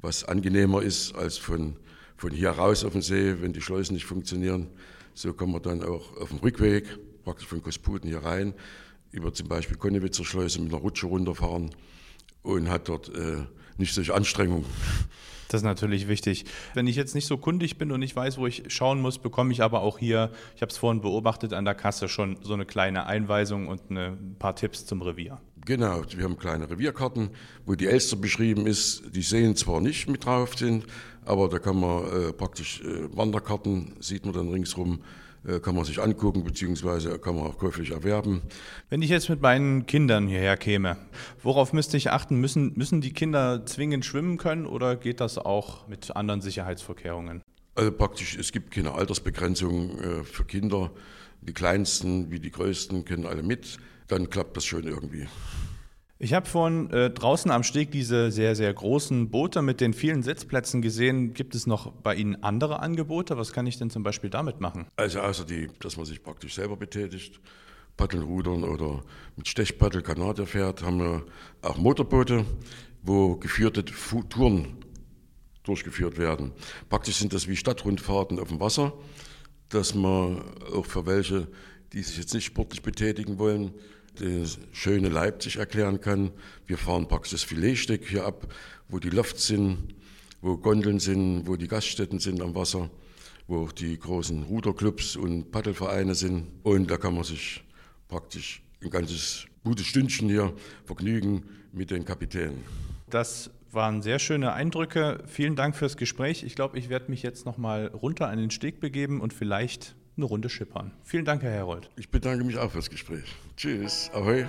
was 0.00 0.24
angenehmer 0.24 0.82
ist 0.82 1.14
als 1.14 1.38
von, 1.38 1.76
von 2.16 2.30
hier 2.30 2.50
raus 2.50 2.84
auf 2.84 2.92
den 2.92 3.02
See, 3.02 3.36
wenn 3.40 3.52
die 3.52 3.62
Schleusen 3.62 3.94
nicht 3.94 4.04
funktionieren. 4.04 4.68
So 5.14 5.32
kann 5.32 5.50
man 5.50 5.62
dann 5.62 5.82
auch 5.82 6.16
auf 6.18 6.28
dem 6.28 6.38
Rückweg, 6.38 6.84
praktisch 7.24 7.46
von 7.46 7.62
Kosputen 7.62 8.08
hier 8.08 8.18
rein, 8.18 8.52
über 9.12 9.32
zum 9.32 9.48
Beispiel 9.48 9.78
Konnewitzer 9.78 10.24
Schleuse 10.24 10.60
mit 10.60 10.72
einer 10.72 10.82
Rutsche 10.82 11.06
runterfahren 11.06 11.70
und 12.42 12.68
hat 12.68 12.88
dort 12.88 13.08
äh, 13.14 13.44
nicht 13.78 13.94
solche 13.94 14.14
Anstrengungen. 14.14 14.66
Das 15.48 15.60
ist 15.60 15.64
natürlich 15.64 16.08
wichtig. 16.08 16.44
Wenn 16.74 16.86
ich 16.86 16.96
jetzt 16.96 17.14
nicht 17.14 17.26
so 17.26 17.36
kundig 17.36 17.78
bin 17.78 17.92
und 17.92 18.00
nicht 18.00 18.16
weiß, 18.16 18.38
wo 18.38 18.46
ich 18.46 18.64
schauen 18.68 19.00
muss, 19.00 19.18
bekomme 19.18 19.52
ich 19.52 19.62
aber 19.62 19.80
auch 19.80 19.98
hier, 19.98 20.30
ich 20.54 20.62
habe 20.62 20.70
es 20.70 20.78
vorhin 20.78 21.00
beobachtet, 21.00 21.52
an 21.52 21.64
der 21.64 21.74
Kasse 21.74 22.08
schon 22.08 22.38
so 22.42 22.54
eine 22.54 22.66
kleine 22.66 23.06
Einweisung 23.06 23.68
und 23.68 23.82
eine, 23.90 24.08
ein 24.08 24.36
paar 24.38 24.56
Tipps 24.56 24.86
zum 24.86 25.02
Revier. 25.02 25.40
Genau, 25.64 26.02
wir 26.16 26.24
haben 26.24 26.36
kleine 26.36 26.70
Revierkarten, 26.70 27.30
wo 27.64 27.74
die 27.74 27.86
Elster 27.86 28.16
beschrieben 28.16 28.66
ist. 28.66 29.02
Die 29.14 29.22
Seen 29.22 29.56
zwar 29.56 29.80
nicht 29.80 30.08
mit 30.08 30.24
drauf 30.24 30.56
sind, 30.56 30.86
aber 31.24 31.48
da 31.48 31.58
kann 31.58 31.80
man 31.80 32.04
äh, 32.04 32.32
praktisch 32.32 32.80
äh, 32.82 33.08
Wanderkarten, 33.16 33.94
sieht 33.98 34.24
man 34.24 34.34
dann 34.34 34.48
ringsrum, 34.48 35.00
kann 35.62 35.74
man 35.74 35.84
sich 35.84 36.00
angucken, 36.00 36.44
beziehungsweise 36.44 37.18
kann 37.18 37.36
man 37.36 37.44
auch 37.46 37.58
käuflich 37.58 37.90
erwerben. 37.90 38.42
Wenn 38.90 39.02
ich 39.02 39.10
jetzt 39.10 39.28
mit 39.28 39.40
meinen 39.40 39.86
Kindern 39.86 40.26
hierher 40.26 40.56
käme, 40.56 40.96
worauf 41.42 41.72
müsste 41.72 41.96
ich 41.96 42.10
achten? 42.10 42.36
Müssen, 42.40 42.72
müssen 42.76 43.00
die 43.00 43.12
Kinder 43.12 43.64
zwingend 43.66 44.04
schwimmen 44.04 44.38
können 44.38 44.66
oder 44.66 44.96
geht 44.96 45.20
das 45.20 45.38
auch 45.38 45.86
mit 45.88 46.16
anderen 46.16 46.40
Sicherheitsvorkehrungen? 46.40 47.42
Also 47.76 47.92
praktisch, 47.92 48.36
es 48.36 48.52
gibt 48.52 48.70
keine 48.70 48.92
Altersbegrenzung 48.92 49.98
äh, 49.98 50.24
für 50.24 50.44
Kinder. 50.44 50.90
Die 51.42 51.52
Kleinsten 51.52 52.30
wie 52.30 52.40
die 52.40 52.50
Größten 52.50 53.04
können 53.04 53.26
alle 53.26 53.42
mit. 53.42 53.76
Dann 54.08 54.30
klappt 54.30 54.56
das 54.56 54.64
schon 54.64 54.84
irgendwie. 54.84 55.28
Ich 56.18 56.32
habe 56.32 56.46
vorhin 56.46 56.90
äh, 56.90 57.10
draußen 57.10 57.50
am 57.50 57.62
Steg 57.62 57.90
diese 57.90 58.30
sehr, 58.30 58.56
sehr 58.56 58.72
großen 58.72 59.30
Boote 59.30 59.60
mit 59.60 59.82
den 59.82 59.92
vielen 59.92 60.22
Sitzplätzen 60.22 60.80
gesehen. 60.80 61.34
Gibt 61.34 61.54
es 61.54 61.66
noch 61.66 61.92
bei 61.92 62.14
Ihnen 62.14 62.42
andere 62.42 62.80
Angebote? 62.80 63.36
Was 63.36 63.52
kann 63.52 63.66
ich 63.66 63.76
denn 63.76 63.90
zum 63.90 64.02
Beispiel 64.02 64.30
damit 64.30 64.58
machen? 64.58 64.86
Also 64.96 65.20
außer 65.20 65.44
die, 65.44 65.68
dass 65.80 65.98
man 65.98 66.06
sich 66.06 66.22
praktisch 66.22 66.54
selber 66.54 66.78
betätigt, 66.78 67.38
Paddeln, 67.98 68.22
Rudern 68.22 68.64
oder 68.64 69.02
mit 69.36 69.46
Stechpaddel 69.46 70.00
Kanadier 70.00 70.46
fährt, 70.46 70.82
haben 70.82 71.00
wir 71.00 71.26
auch 71.60 71.76
Motorboote, 71.76 72.46
wo 73.02 73.36
geführte 73.36 73.84
Touren 73.84 74.78
durchgeführt 75.64 76.16
werden. 76.16 76.52
Praktisch 76.88 77.16
sind 77.16 77.34
das 77.34 77.46
wie 77.46 77.56
Stadtrundfahrten 77.56 78.38
auf 78.38 78.48
dem 78.48 78.60
Wasser, 78.60 78.94
dass 79.68 79.94
man 79.94 80.40
auch 80.74 80.86
für 80.86 81.04
welche, 81.04 81.48
die 81.92 82.02
sich 82.02 82.16
jetzt 82.16 82.32
nicht 82.32 82.46
sportlich 82.46 82.82
betätigen 82.82 83.38
wollen, 83.38 83.74
das 84.20 84.58
schöne 84.72 85.08
Leipzig 85.08 85.56
erklären 85.56 86.00
kann. 86.00 86.30
Wir 86.66 86.78
fahren 86.78 87.08
praktisch 87.08 87.32
das 87.32 87.42
Filetstück 87.42 88.06
hier 88.06 88.24
ab, 88.24 88.52
wo 88.88 88.98
die 88.98 89.10
Lofts 89.10 89.46
sind, 89.46 89.94
wo 90.40 90.56
Gondeln 90.56 91.00
sind, 91.00 91.46
wo 91.46 91.56
die 91.56 91.68
Gaststätten 91.68 92.18
sind 92.18 92.40
am 92.40 92.54
Wasser, 92.54 92.90
wo 93.46 93.64
auch 93.64 93.72
die 93.72 93.98
großen 93.98 94.44
Ruderclubs 94.44 95.16
und 95.16 95.50
Paddelvereine 95.50 96.14
sind. 96.14 96.46
Und 96.62 96.90
da 96.90 96.96
kann 96.96 97.14
man 97.14 97.24
sich 97.24 97.64
praktisch 98.08 98.62
ein 98.82 98.90
ganzes 98.90 99.46
gutes 99.64 99.86
Stündchen 99.86 100.28
hier 100.28 100.52
Vergnügen 100.84 101.44
mit 101.72 101.90
den 101.90 102.04
Kapitänen. 102.04 102.62
Das 103.10 103.50
waren 103.72 104.00
sehr 104.02 104.18
schöne 104.18 104.52
Eindrücke. 104.52 105.22
Vielen 105.26 105.56
Dank 105.56 105.76
fürs 105.76 105.96
Gespräch. 105.96 106.44
Ich 106.44 106.54
glaube, 106.54 106.78
ich 106.78 106.88
werde 106.88 107.10
mich 107.10 107.22
jetzt 107.22 107.44
noch 107.44 107.58
mal 107.58 107.88
runter 107.88 108.28
an 108.28 108.38
den 108.38 108.50
Steg 108.50 108.80
begeben 108.80 109.20
und 109.20 109.34
vielleicht 109.34 109.95
eine 110.16 110.26
Runde 110.26 110.48
schippern. 110.48 110.92
Vielen 111.02 111.24
Dank, 111.24 111.42
Herr 111.42 111.50
Herold. 111.50 111.90
Ich 111.96 112.10
bedanke 112.10 112.44
mich 112.44 112.58
auch 112.58 112.70
fürs 112.70 112.90
Gespräch. 112.90 113.34
Tschüss. 113.56 114.10
Ahoi. 114.14 114.46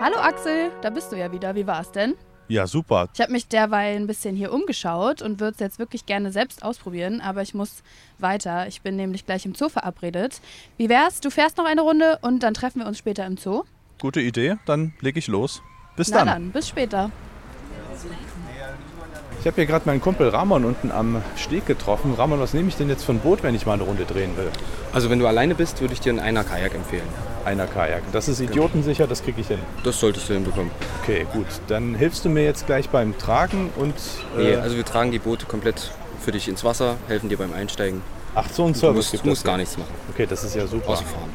Hallo 0.00 0.16
Axel, 0.18 0.70
da 0.80 0.88
bist 0.88 1.12
du 1.12 1.16
ja 1.16 1.30
wieder. 1.30 1.54
Wie 1.54 1.66
war's 1.66 1.92
denn? 1.92 2.14
Ja, 2.48 2.66
super. 2.66 3.08
Ich 3.14 3.20
habe 3.20 3.30
mich 3.30 3.46
derweil 3.46 3.96
ein 3.96 4.06
bisschen 4.06 4.34
hier 4.34 4.52
umgeschaut 4.52 5.22
und 5.22 5.38
würde 5.40 5.52
es 5.52 5.60
jetzt 5.60 5.78
wirklich 5.78 6.06
gerne 6.06 6.32
selbst 6.32 6.64
ausprobieren, 6.64 7.20
aber 7.20 7.42
ich 7.42 7.54
muss 7.54 7.82
weiter. 8.18 8.66
Ich 8.66 8.80
bin 8.80 8.96
nämlich 8.96 9.24
gleich 9.24 9.46
im 9.46 9.54
Zoo 9.54 9.68
verabredet. 9.68 10.40
Wie 10.76 10.88
wär's? 10.88 11.20
Du 11.20 11.30
fährst 11.30 11.58
noch 11.58 11.66
eine 11.66 11.82
Runde 11.82 12.18
und 12.22 12.42
dann 12.42 12.54
treffen 12.54 12.80
wir 12.80 12.86
uns 12.88 12.98
später 12.98 13.24
im 13.26 13.36
Zoo? 13.36 13.62
Gute 14.00 14.20
Idee, 14.20 14.56
dann 14.66 14.94
leg 15.00 15.16
ich 15.16 15.28
los. 15.28 15.62
Bis 15.96 16.08
Na 16.08 16.18
dann. 16.18 16.26
dann, 16.26 16.50
bis 16.50 16.66
später. 16.68 17.12
Ich 19.40 19.46
habe 19.46 19.54
hier 19.56 19.64
gerade 19.66 19.86
meinen 19.86 20.02
Kumpel 20.02 20.28
Ramon 20.28 20.66
unten 20.66 20.90
am 20.92 21.22
Steg 21.34 21.64
getroffen. 21.66 22.12
Ramon, 22.14 22.40
was 22.40 22.52
nehme 22.52 22.68
ich 22.68 22.76
denn 22.76 22.90
jetzt 22.90 23.04
für 23.04 23.12
ein 23.12 23.20
Boot, 23.20 23.42
wenn 23.42 23.54
ich 23.54 23.64
mal 23.64 23.72
eine 23.72 23.84
Runde 23.84 24.04
drehen 24.04 24.36
will? 24.36 24.50
Also 24.92 25.08
wenn 25.08 25.18
du 25.18 25.26
alleine 25.26 25.54
bist, 25.54 25.80
würde 25.80 25.94
ich 25.94 26.00
dir 26.00 26.10
einen 26.10 26.18
Einer 26.20 26.44
Kajak 26.44 26.74
empfehlen. 26.74 27.06
Einer 27.46 27.66
Kajak. 27.66 28.02
Das 28.12 28.28
ist 28.28 28.40
idiotensicher, 28.40 29.06
das 29.06 29.22
kriege 29.22 29.40
ich 29.40 29.48
hin. 29.48 29.58
Das 29.82 29.98
solltest 29.98 30.28
du 30.28 30.34
hinbekommen. 30.34 30.70
Okay, 31.02 31.26
gut. 31.32 31.46
Dann 31.68 31.94
hilfst 31.94 32.24
du 32.26 32.28
mir 32.28 32.44
jetzt 32.44 32.66
gleich 32.66 32.90
beim 32.90 33.16
Tragen 33.16 33.70
und. 33.76 33.94
Nee, 34.36 34.50
Äh, 34.52 34.56
also 34.56 34.76
wir 34.76 34.84
tragen 34.84 35.10
die 35.10 35.18
Boote 35.18 35.46
komplett 35.46 35.90
für 36.20 36.32
dich 36.32 36.46
ins 36.46 36.62
Wasser, 36.62 36.96
helfen 37.08 37.30
dir 37.30 37.38
beim 37.38 37.54
Einsteigen. 37.54 38.02
ach, 38.34 38.46
so 38.52 38.66
ein 38.66 38.74
Du 38.74 38.78
Service 38.78 38.96
musst, 38.96 39.10
gibt 39.12 39.24
du 39.24 39.28
musst 39.30 39.44
gar 39.44 39.56
nichts 39.56 39.78
machen, 39.78 39.94
Okay, 40.12 40.26
das 40.28 40.44
ist 40.44 40.54
ja 40.54 40.66
super. 40.66 40.90
außer 40.90 41.04
fahren. 41.04 41.30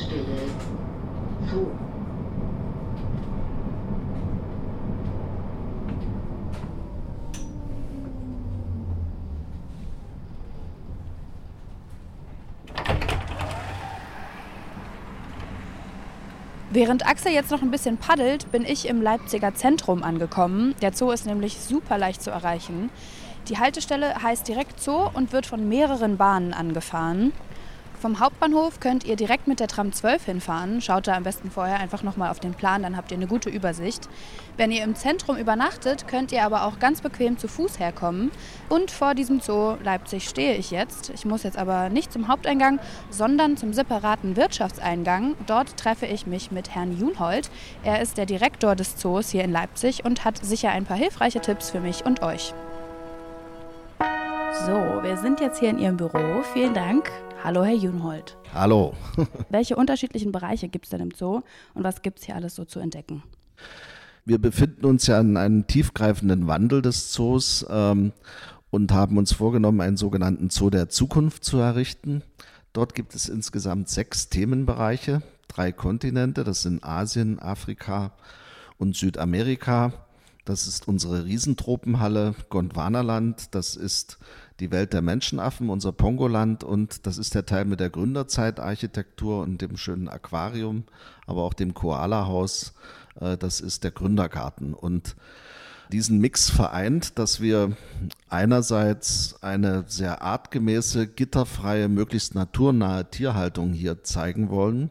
Haltestelle 0.00 0.24
Zoo. 1.50 1.66
Während 16.72 17.04
Axel 17.04 17.32
jetzt 17.32 17.50
noch 17.50 17.62
ein 17.62 17.72
bisschen 17.72 17.96
paddelt, 17.96 18.52
bin 18.52 18.64
ich 18.64 18.88
im 18.88 19.02
Leipziger 19.02 19.54
Zentrum 19.54 20.04
angekommen. 20.04 20.74
Der 20.80 20.92
Zoo 20.92 21.10
ist 21.10 21.26
nämlich 21.26 21.58
super 21.58 21.98
leicht 21.98 22.22
zu 22.22 22.30
erreichen. 22.30 22.90
Die 23.48 23.58
Haltestelle 23.58 24.22
heißt 24.22 24.46
direkt 24.46 24.80
Zoo 24.80 25.10
und 25.12 25.32
wird 25.32 25.46
von 25.46 25.68
mehreren 25.68 26.16
Bahnen 26.16 26.54
angefahren. 26.54 27.32
Vom 28.00 28.18
Hauptbahnhof 28.18 28.80
könnt 28.80 29.04
ihr 29.04 29.14
direkt 29.14 29.46
mit 29.46 29.60
der 29.60 29.68
Tram 29.68 29.92
12 29.92 30.24
hinfahren. 30.24 30.80
Schaut 30.80 31.06
da 31.06 31.14
am 31.14 31.22
besten 31.22 31.50
vorher 31.50 31.80
einfach 31.80 32.02
nochmal 32.02 32.30
auf 32.30 32.40
den 32.40 32.54
Plan, 32.54 32.82
dann 32.82 32.96
habt 32.96 33.10
ihr 33.10 33.18
eine 33.18 33.26
gute 33.26 33.50
Übersicht. 33.50 34.08
Wenn 34.56 34.72
ihr 34.72 34.84
im 34.84 34.94
Zentrum 34.94 35.36
übernachtet, 35.36 36.08
könnt 36.08 36.32
ihr 36.32 36.42
aber 36.42 36.64
auch 36.64 36.78
ganz 36.78 37.02
bequem 37.02 37.36
zu 37.36 37.46
Fuß 37.46 37.78
herkommen. 37.78 38.30
Und 38.70 38.90
vor 38.90 39.14
diesem 39.14 39.40
Zoo 39.40 39.76
Leipzig 39.84 40.30
stehe 40.30 40.56
ich 40.56 40.70
jetzt. 40.70 41.10
Ich 41.10 41.26
muss 41.26 41.42
jetzt 41.42 41.58
aber 41.58 41.90
nicht 41.90 42.10
zum 42.10 42.28
Haupteingang, 42.28 42.80
sondern 43.10 43.58
zum 43.58 43.74
separaten 43.74 44.34
Wirtschaftseingang. 44.34 45.34
Dort 45.46 45.76
treffe 45.76 46.06
ich 46.06 46.26
mich 46.26 46.50
mit 46.50 46.74
Herrn 46.74 46.98
Junhold. 46.98 47.50
Er 47.84 48.00
ist 48.00 48.16
der 48.16 48.24
Direktor 48.24 48.76
des 48.76 48.96
Zoos 48.96 49.28
hier 49.28 49.44
in 49.44 49.52
Leipzig 49.52 50.06
und 50.06 50.24
hat 50.24 50.42
sicher 50.42 50.70
ein 50.70 50.86
paar 50.86 50.96
hilfreiche 50.96 51.42
Tipps 51.42 51.68
für 51.68 51.80
mich 51.80 52.06
und 52.06 52.22
euch. 52.22 52.54
So, 54.64 54.72
wir 55.02 55.18
sind 55.18 55.40
jetzt 55.40 55.60
hier 55.60 55.68
in 55.68 55.78
Ihrem 55.78 55.98
Büro. 55.98 56.42
Vielen 56.54 56.72
Dank. 56.72 57.10
Hallo, 57.42 57.64
Herr 57.64 57.74
Junhold. 57.74 58.36
Hallo. 58.52 58.92
Welche 59.48 59.74
unterschiedlichen 59.74 60.30
Bereiche 60.30 60.68
gibt 60.68 60.84
es 60.84 60.90
denn 60.90 61.00
im 61.00 61.10
Zoo 61.10 61.40
und 61.72 61.84
was 61.84 62.02
gibt 62.02 62.18
es 62.18 62.26
hier 62.26 62.36
alles 62.36 62.54
so 62.54 62.66
zu 62.66 62.80
entdecken? 62.80 63.22
Wir 64.26 64.38
befinden 64.38 64.84
uns 64.84 65.06
ja 65.06 65.18
in 65.18 65.38
einem 65.38 65.66
tiefgreifenden 65.66 66.46
Wandel 66.46 66.82
des 66.82 67.12
Zoos 67.12 67.64
ähm, 67.70 68.12
und 68.68 68.92
haben 68.92 69.16
uns 69.16 69.32
vorgenommen, 69.32 69.80
einen 69.80 69.96
sogenannten 69.96 70.50
Zoo 70.50 70.68
der 70.68 70.90
Zukunft 70.90 71.42
zu 71.42 71.56
errichten. 71.56 72.22
Dort 72.74 72.94
gibt 72.94 73.14
es 73.14 73.30
insgesamt 73.30 73.88
sechs 73.88 74.28
Themenbereiche, 74.28 75.22
drei 75.48 75.72
Kontinente, 75.72 76.44
das 76.44 76.62
sind 76.62 76.84
Asien, 76.84 77.38
Afrika 77.38 78.12
und 78.76 78.96
Südamerika. 78.96 79.94
Das 80.44 80.66
ist 80.66 80.88
unsere 80.88 81.24
Riesentropenhalle 81.24 82.34
Gondwanaland, 82.50 83.54
das 83.54 83.76
ist 83.76 84.18
die 84.60 84.70
Welt 84.70 84.92
der 84.92 85.02
Menschenaffen, 85.02 85.70
unser 85.70 85.92
Pongoland 85.92 86.62
und 86.62 87.06
das 87.06 87.18
ist 87.18 87.34
der 87.34 87.46
Teil 87.46 87.64
mit 87.64 87.80
der 87.80 87.90
Gründerzeitarchitektur 87.90 89.42
und 89.42 89.62
dem 89.62 89.76
schönen 89.76 90.08
Aquarium, 90.08 90.84
aber 91.26 91.42
auch 91.42 91.54
dem 91.54 91.74
Koala-Haus, 91.74 92.74
äh, 93.20 93.36
das 93.36 93.60
ist 93.60 93.84
der 93.84 93.90
Gründergarten. 93.90 94.74
Und 94.74 95.16
diesen 95.90 96.18
Mix 96.18 96.50
vereint, 96.50 97.18
dass 97.18 97.40
wir 97.40 97.76
einerseits 98.28 99.42
eine 99.42 99.84
sehr 99.88 100.22
artgemäße, 100.22 101.06
gitterfreie, 101.08 101.88
möglichst 101.88 102.34
naturnahe 102.34 103.10
Tierhaltung 103.10 103.72
hier 103.72 104.04
zeigen 104.04 104.50
wollen, 104.50 104.90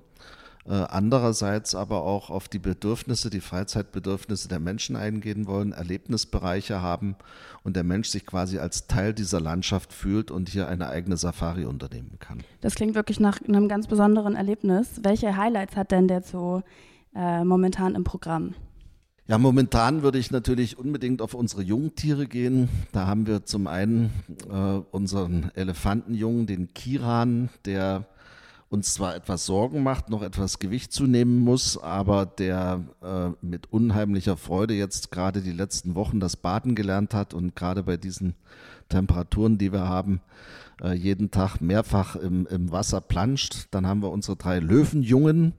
andererseits 0.74 1.74
aber 1.74 2.04
auch 2.04 2.30
auf 2.30 2.48
die 2.48 2.60
Bedürfnisse, 2.60 3.30
die 3.30 3.42
Freizeitbedürfnisse 3.42 4.48
der 4.48 4.60
Menschen 4.60 4.96
eingehen 4.96 5.48
wollen, 5.48 5.72
Erlebnisbereiche 5.72 6.82
haben 6.82 7.16
und 7.64 7.76
der 7.76 7.84
Mensch 7.84 8.10
sich 8.10 8.26
quasi 8.26 8.60
als 8.60 8.88
Teil 8.88 9.14
dieser 9.14 9.42
Landschaft 9.42 9.94
fühlt 9.94 10.30
und 10.30 10.50
hier 10.50 10.68
eine 10.68 10.90
eigene 10.90 11.18
Safari 11.18 11.66
unternehmen 11.66 12.18
kann. 12.20 12.44
Das 12.62 12.76
klingt 12.76 12.96
wirklich 12.96 13.20
nach 13.20 13.42
einem 13.42 13.68
ganz 13.68 13.88
besonderen 13.88 14.36
Erlebnis. 14.36 15.00
Welche 15.02 15.36
Highlights 15.36 15.76
hat 15.76 15.92
denn 15.92 16.08
der 16.08 16.22
Zoo 16.22 16.62
äh, 17.16 17.44
momentan 17.44 17.96
im 17.96 18.04
Programm? 18.04 18.54
Ja, 19.30 19.38
momentan 19.38 20.02
würde 20.02 20.18
ich 20.18 20.32
natürlich 20.32 20.80
unbedingt 20.80 21.22
auf 21.22 21.36
unsere 21.36 21.62
Jungtiere 21.62 22.26
gehen. 22.26 22.68
Da 22.92 23.06
haben 23.06 23.28
wir 23.28 23.46
zum 23.46 23.68
einen 23.68 24.12
äh, 24.50 24.82
unseren 24.92 25.52
Elefantenjungen, 25.54 26.48
den 26.48 26.74
Kiran, 26.74 27.50
der 27.66 28.08
uns 28.70 28.94
zwar 28.94 29.16
etwas 29.16 29.46
Sorgen 29.46 29.82
macht, 29.82 30.10
noch 30.10 30.22
etwas 30.22 30.60
Gewicht 30.60 30.94
zunehmen 30.94 31.40
muss, 31.40 31.78
aber 31.78 32.26
der 32.28 32.84
äh, 33.02 33.30
mit 33.42 33.72
unheimlicher 33.74 34.38
Freude 34.38 34.76
jetzt 34.76 35.12
gerade 35.12 35.42
die 35.42 35.52
letzten 35.52 35.96
Wochen 35.96 36.20
das 36.20 36.36
Baden 36.36 36.76
gelernt 36.76 37.14
hat 37.14 37.34
und 37.34 37.56
gerade 37.56 37.84
bei 37.84 37.98
diesen 37.98 38.36
Temperaturen, 38.88 39.58
die 39.58 39.72
wir 39.72 39.88
haben, 39.88 40.22
äh, 40.84 40.94
jeden 40.94 41.32
Tag 41.32 41.62
mehrfach 41.62 42.16
im, 42.16 42.46
im 42.48 42.72
Wasser 42.72 43.02
planscht. 43.02 43.68
Dann 43.72 43.88
haben 43.88 44.02
wir 44.02 44.12
unsere 44.12 44.38
drei 44.38 44.60
Löwenjungen 44.60 45.54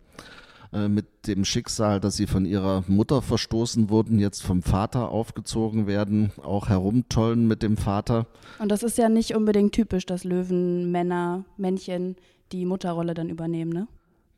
äh, 0.72 0.86
mit 0.86 1.26
dem 1.26 1.44
Schicksal, 1.44 1.98
dass 1.98 2.16
sie 2.16 2.28
von 2.28 2.44
ihrer 2.44 2.84
Mutter 2.86 3.22
verstoßen 3.22 3.90
wurden, 3.90 4.20
jetzt 4.20 4.42
vom 4.42 4.62
Vater 4.62 5.08
aufgezogen 5.08 5.88
werden, 5.88 6.30
auch 6.42 6.68
herumtollen 6.68 7.48
mit 7.48 7.64
dem 7.64 7.76
Vater. 7.76 8.26
Und 8.60 8.70
das 8.70 8.84
ist 8.84 8.98
ja 8.98 9.08
nicht 9.08 9.34
unbedingt 9.34 9.72
typisch, 9.72 10.06
dass 10.06 10.22
Löwen, 10.22 10.92
Männer, 10.92 11.44
Männchen 11.56 12.14
die 12.52 12.66
Mutterrolle 12.66 13.14
dann 13.14 13.28
übernehmen, 13.28 13.72
ne? 13.72 13.88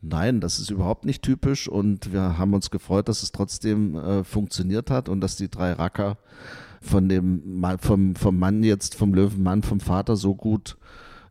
Nein, 0.05 0.41
das 0.41 0.59
ist 0.59 0.71
überhaupt 0.71 1.05
nicht 1.05 1.23
typisch 1.23 1.69
und 1.69 2.13
wir 2.13 2.37
haben 2.37 2.55
uns 2.55 2.71
gefreut, 2.71 3.09
dass 3.09 3.23
es 3.23 3.31
trotzdem 3.31 3.95
äh, 3.95 4.25
funktioniert 4.25 4.91
hat 4.91 5.09
und 5.09 5.21
dass 5.21 5.37
die 5.37 5.49
drei 5.49 5.73
Racker 5.73 6.19
von 6.81 7.09
dem 7.09 7.65
vom, 7.79 8.17
vom 8.17 8.39
Mann 8.39 8.65
jetzt, 8.65 8.97
vom 8.97 9.15
Löwenmann, 9.15 9.63
vom 9.63 9.79
Vater 9.79 10.17
so 10.17 10.35
gut 10.35 10.77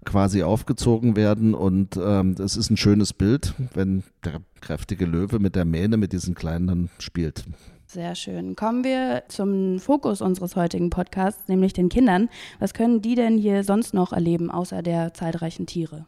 quasi 0.05 0.41
aufgezogen 0.41 1.17
werden 1.17 1.53
und 1.53 1.99
ähm, 2.01 2.35
es 2.39 2.55
ist 2.55 2.69
ein 2.69 2.77
schönes 2.77 3.11
Bild, 3.13 3.53
wenn 3.73 4.03
der 4.23 4.41
kräftige 4.61 5.05
Löwe 5.05 5.39
mit 5.39 5.55
der 5.55 5.65
Mähne, 5.65 5.97
mit 5.97 6.13
diesen 6.13 6.33
Kleinen 6.33 6.67
dann 6.67 6.89
spielt. 6.97 7.43
Sehr 7.85 8.15
schön. 8.15 8.55
Kommen 8.55 8.85
wir 8.85 9.23
zum 9.27 9.79
Fokus 9.79 10.21
unseres 10.21 10.55
heutigen 10.55 10.89
Podcasts, 10.89 11.49
nämlich 11.49 11.73
den 11.73 11.89
Kindern. 11.89 12.29
Was 12.59 12.73
können 12.73 13.01
die 13.01 13.15
denn 13.15 13.37
hier 13.37 13.65
sonst 13.65 13.93
noch 13.93 14.13
erleben, 14.13 14.49
außer 14.49 14.81
der 14.81 15.13
zahlreichen 15.13 15.65
Tiere? 15.65 16.05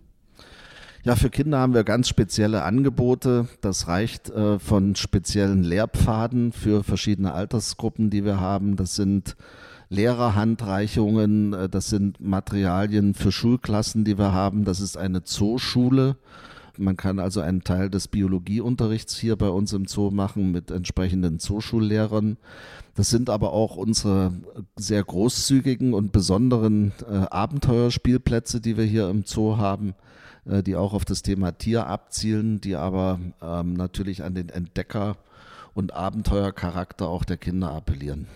Ja, 1.06 1.18
für 1.18 1.30
Kinder 1.30 1.60
haben 1.60 1.74
wir 1.74 1.84
ganz 1.84 2.08
spezielle 2.08 2.64
Angebote. 2.64 3.50
Das 3.60 3.90
reicht 3.90 4.30
äh, 4.30 4.58
von 4.58 4.96
speziellen 4.96 5.62
Lehrpfaden 5.62 6.54
für 6.54 6.82
verschiedene 6.86 7.34
Altersgruppen, 7.34 8.10
die 8.10 8.24
wir 8.24 8.40
haben. 8.40 8.78
Das 8.78 8.96
sind 8.96 9.36
Lehrerhandreichungen, 9.90 11.52
äh, 11.52 11.68
das 11.68 11.90
sind 11.90 12.22
Materialien 12.22 13.16
für 13.16 13.34
Schulklassen, 13.34 14.06
die 14.06 14.18
wir 14.18 14.32
haben. 14.32 14.64
Das 14.64 14.80
ist 14.80 14.96
eine 14.96 15.26
Zooschule. 15.26 16.16
Man 16.78 16.96
kann 16.96 17.20
also 17.20 17.42
einen 17.42 17.66
Teil 17.66 17.90
des 17.90 18.08
Biologieunterrichts 18.08 19.18
hier 19.18 19.36
bei 19.36 19.50
uns 19.50 19.74
im 19.74 19.88
Zoo 19.88 20.10
machen 20.10 20.54
mit 20.54 20.72
entsprechenden 20.72 21.38
Zooschullehrern. 21.38 22.38
Das 22.96 23.10
sind 23.10 23.30
aber 23.30 23.52
auch 23.52 23.76
unsere 23.76 24.32
sehr 24.78 25.04
großzügigen 25.04 25.94
und 25.94 26.14
besonderen 26.14 26.94
äh, 27.12 27.26
Abenteuerspielplätze, 27.30 28.62
die 28.62 28.78
wir 28.78 28.86
hier 28.86 29.10
im 29.10 29.26
Zoo 29.26 29.58
haben, 29.58 29.96
die 30.46 30.76
auch 30.76 30.94
auf 30.94 31.06
das 31.06 31.22
Thema 31.22 31.54
Tier 31.54 31.88
abzielen, 31.88 32.60
die 32.60 32.76
aber 32.76 33.20
ähm, 33.42 33.74
natürlich 33.74 34.24
an 34.24 34.36
den 34.36 34.50
Entdecker 34.50 35.18
und 35.74 35.94
Abenteuercharakter 35.94 37.08
auch 37.08 37.24
der 37.24 37.38
Kinder 37.38 37.72
appellieren. 37.72 38.28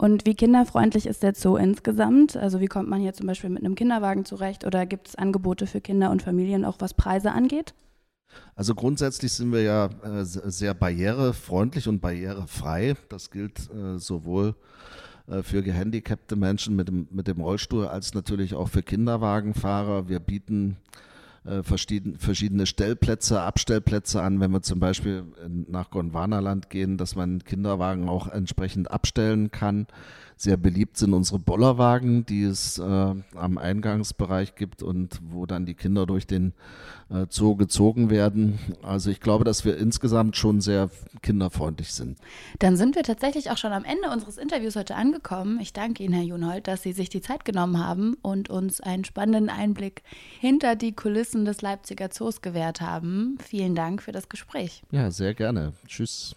Und 0.00 0.26
wie 0.26 0.34
kinderfreundlich 0.34 1.06
ist 1.06 1.24
der 1.24 1.34
Zoo 1.34 1.56
insgesamt? 1.56 2.36
Also 2.36 2.60
wie 2.60 2.68
kommt 2.68 2.88
man 2.88 3.00
hier 3.00 3.14
zum 3.14 3.26
Beispiel 3.26 3.50
mit 3.50 3.64
einem 3.64 3.74
Kinderwagen 3.74 4.24
zurecht 4.24 4.64
oder 4.64 4.86
gibt 4.86 5.08
es 5.08 5.16
Angebote 5.16 5.66
für 5.66 5.80
Kinder 5.80 6.12
und 6.12 6.22
Familien 6.22 6.64
auch 6.64 6.76
was 6.78 6.94
Preise 6.94 7.32
angeht? 7.32 7.74
Also 8.54 8.76
grundsätzlich 8.76 9.32
sind 9.32 9.52
wir 9.52 9.62
ja 9.62 9.86
äh, 10.04 10.24
sehr 10.24 10.74
barrierefreundlich 10.74 11.88
und 11.88 12.00
barrierefrei. 12.00 12.94
Das 13.08 13.32
gilt 13.32 13.68
äh, 13.70 13.98
sowohl 13.98 14.54
äh, 15.26 15.42
für 15.42 15.62
gehandicapte 15.62 16.36
Menschen 16.36 16.76
mit 16.76 16.86
dem, 16.86 17.08
mit 17.10 17.26
dem 17.26 17.40
Rollstuhl 17.40 17.88
als 17.88 18.14
natürlich 18.14 18.54
auch 18.54 18.68
für 18.68 18.84
Kinderwagenfahrer. 18.84 20.08
Wir 20.08 20.20
bieten 20.20 20.76
äh, 21.48 21.62
verschiedene 21.62 22.66
Stellplätze, 22.66 23.40
Abstellplätze 23.40 24.22
an, 24.22 24.40
wenn 24.40 24.50
wir 24.50 24.62
zum 24.62 24.80
Beispiel 24.80 25.24
nach 25.68 25.90
Gondwanaland 25.90 26.70
gehen, 26.70 26.96
dass 26.96 27.16
man 27.16 27.42
Kinderwagen 27.44 28.08
auch 28.08 28.28
entsprechend 28.28 28.90
abstellen 28.90 29.50
kann. 29.50 29.86
Sehr 30.40 30.56
beliebt 30.56 30.96
sind 30.96 31.14
unsere 31.14 31.40
Bollerwagen, 31.40 32.24
die 32.24 32.44
es 32.44 32.78
äh, 32.78 32.82
am 32.84 33.58
Eingangsbereich 33.58 34.54
gibt 34.54 34.84
und 34.84 35.18
wo 35.30 35.46
dann 35.46 35.66
die 35.66 35.74
Kinder 35.74 36.06
durch 36.06 36.28
den 36.28 36.52
äh, 37.10 37.26
Zoo 37.28 37.56
gezogen 37.56 38.08
werden. 38.08 38.60
Also 38.80 39.10
ich 39.10 39.18
glaube, 39.18 39.42
dass 39.42 39.64
wir 39.64 39.76
insgesamt 39.76 40.36
schon 40.36 40.60
sehr 40.60 40.90
kinderfreundlich 41.22 41.92
sind. 41.92 42.18
Dann 42.60 42.76
sind 42.76 42.94
wir 42.94 43.02
tatsächlich 43.02 43.50
auch 43.50 43.58
schon 43.58 43.72
am 43.72 43.82
Ende 43.84 44.10
unseres 44.12 44.38
Interviews 44.38 44.76
heute 44.76 44.94
angekommen. 44.94 45.58
Ich 45.60 45.72
danke 45.72 46.04
Ihnen, 46.04 46.14
Herr 46.14 46.22
Junhold, 46.22 46.68
dass 46.68 46.84
Sie 46.84 46.92
sich 46.92 47.08
die 47.08 47.20
Zeit 47.20 47.44
genommen 47.44 47.84
haben 47.84 48.14
und 48.22 48.48
uns 48.48 48.80
einen 48.80 49.04
spannenden 49.04 49.50
Einblick 49.50 50.04
hinter 50.38 50.76
die 50.76 50.92
Kulissen 50.92 51.46
des 51.46 51.62
Leipziger 51.62 52.10
Zoos 52.10 52.42
gewährt 52.42 52.80
haben. 52.80 53.38
Vielen 53.44 53.74
Dank 53.74 54.02
für 54.02 54.12
das 54.12 54.28
Gespräch. 54.28 54.84
Ja, 54.92 55.10
sehr 55.10 55.34
gerne. 55.34 55.72
Tschüss. 55.88 56.32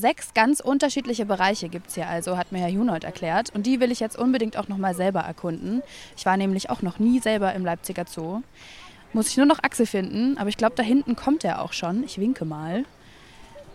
Sechs 0.00 0.32
ganz 0.32 0.60
unterschiedliche 0.60 1.26
Bereiche 1.26 1.68
gibt 1.68 1.88
es 1.88 1.94
hier 1.94 2.08
also, 2.08 2.38
hat 2.38 2.52
mir 2.52 2.60
Herr 2.60 2.70
Junold 2.70 3.04
erklärt. 3.04 3.54
Und 3.54 3.66
die 3.66 3.80
will 3.80 3.92
ich 3.92 4.00
jetzt 4.00 4.18
unbedingt 4.18 4.56
auch 4.56 4.66
nochmal 4.66 4.94
selber 4.94 5.20
erkunden. 5.20 5.82
Ich 6.16 6.24
war 6.24 6.38
nämlich 6.38 6.70
auch 6.70 6.80
noch 6.80 6.98
nie 6.98 7.18
selber 7.20 7.52
im 7.52 7.66
Leipziger 7.66 8.06
Zoo. 8.06 8.40
Muss 9.12 9.28
ich 9.28 9.36
nur 9.36 9.44
noch 9.44 9.62
Axel 9.62 9.84
finden, 9.84 10.38
aber 10.38 10.48
ich 10.48 10.56
glaube, 10.56 10.74
da 10.74 10.82
hinten 10.82 11.16
kommt 11.16 11.44
er 11.44 11.60
auch 11.60 11.74
schon. 11.74 12.02
Ich 12.02 12.18
winke 12.18 12.46
mal. 12.46 12.86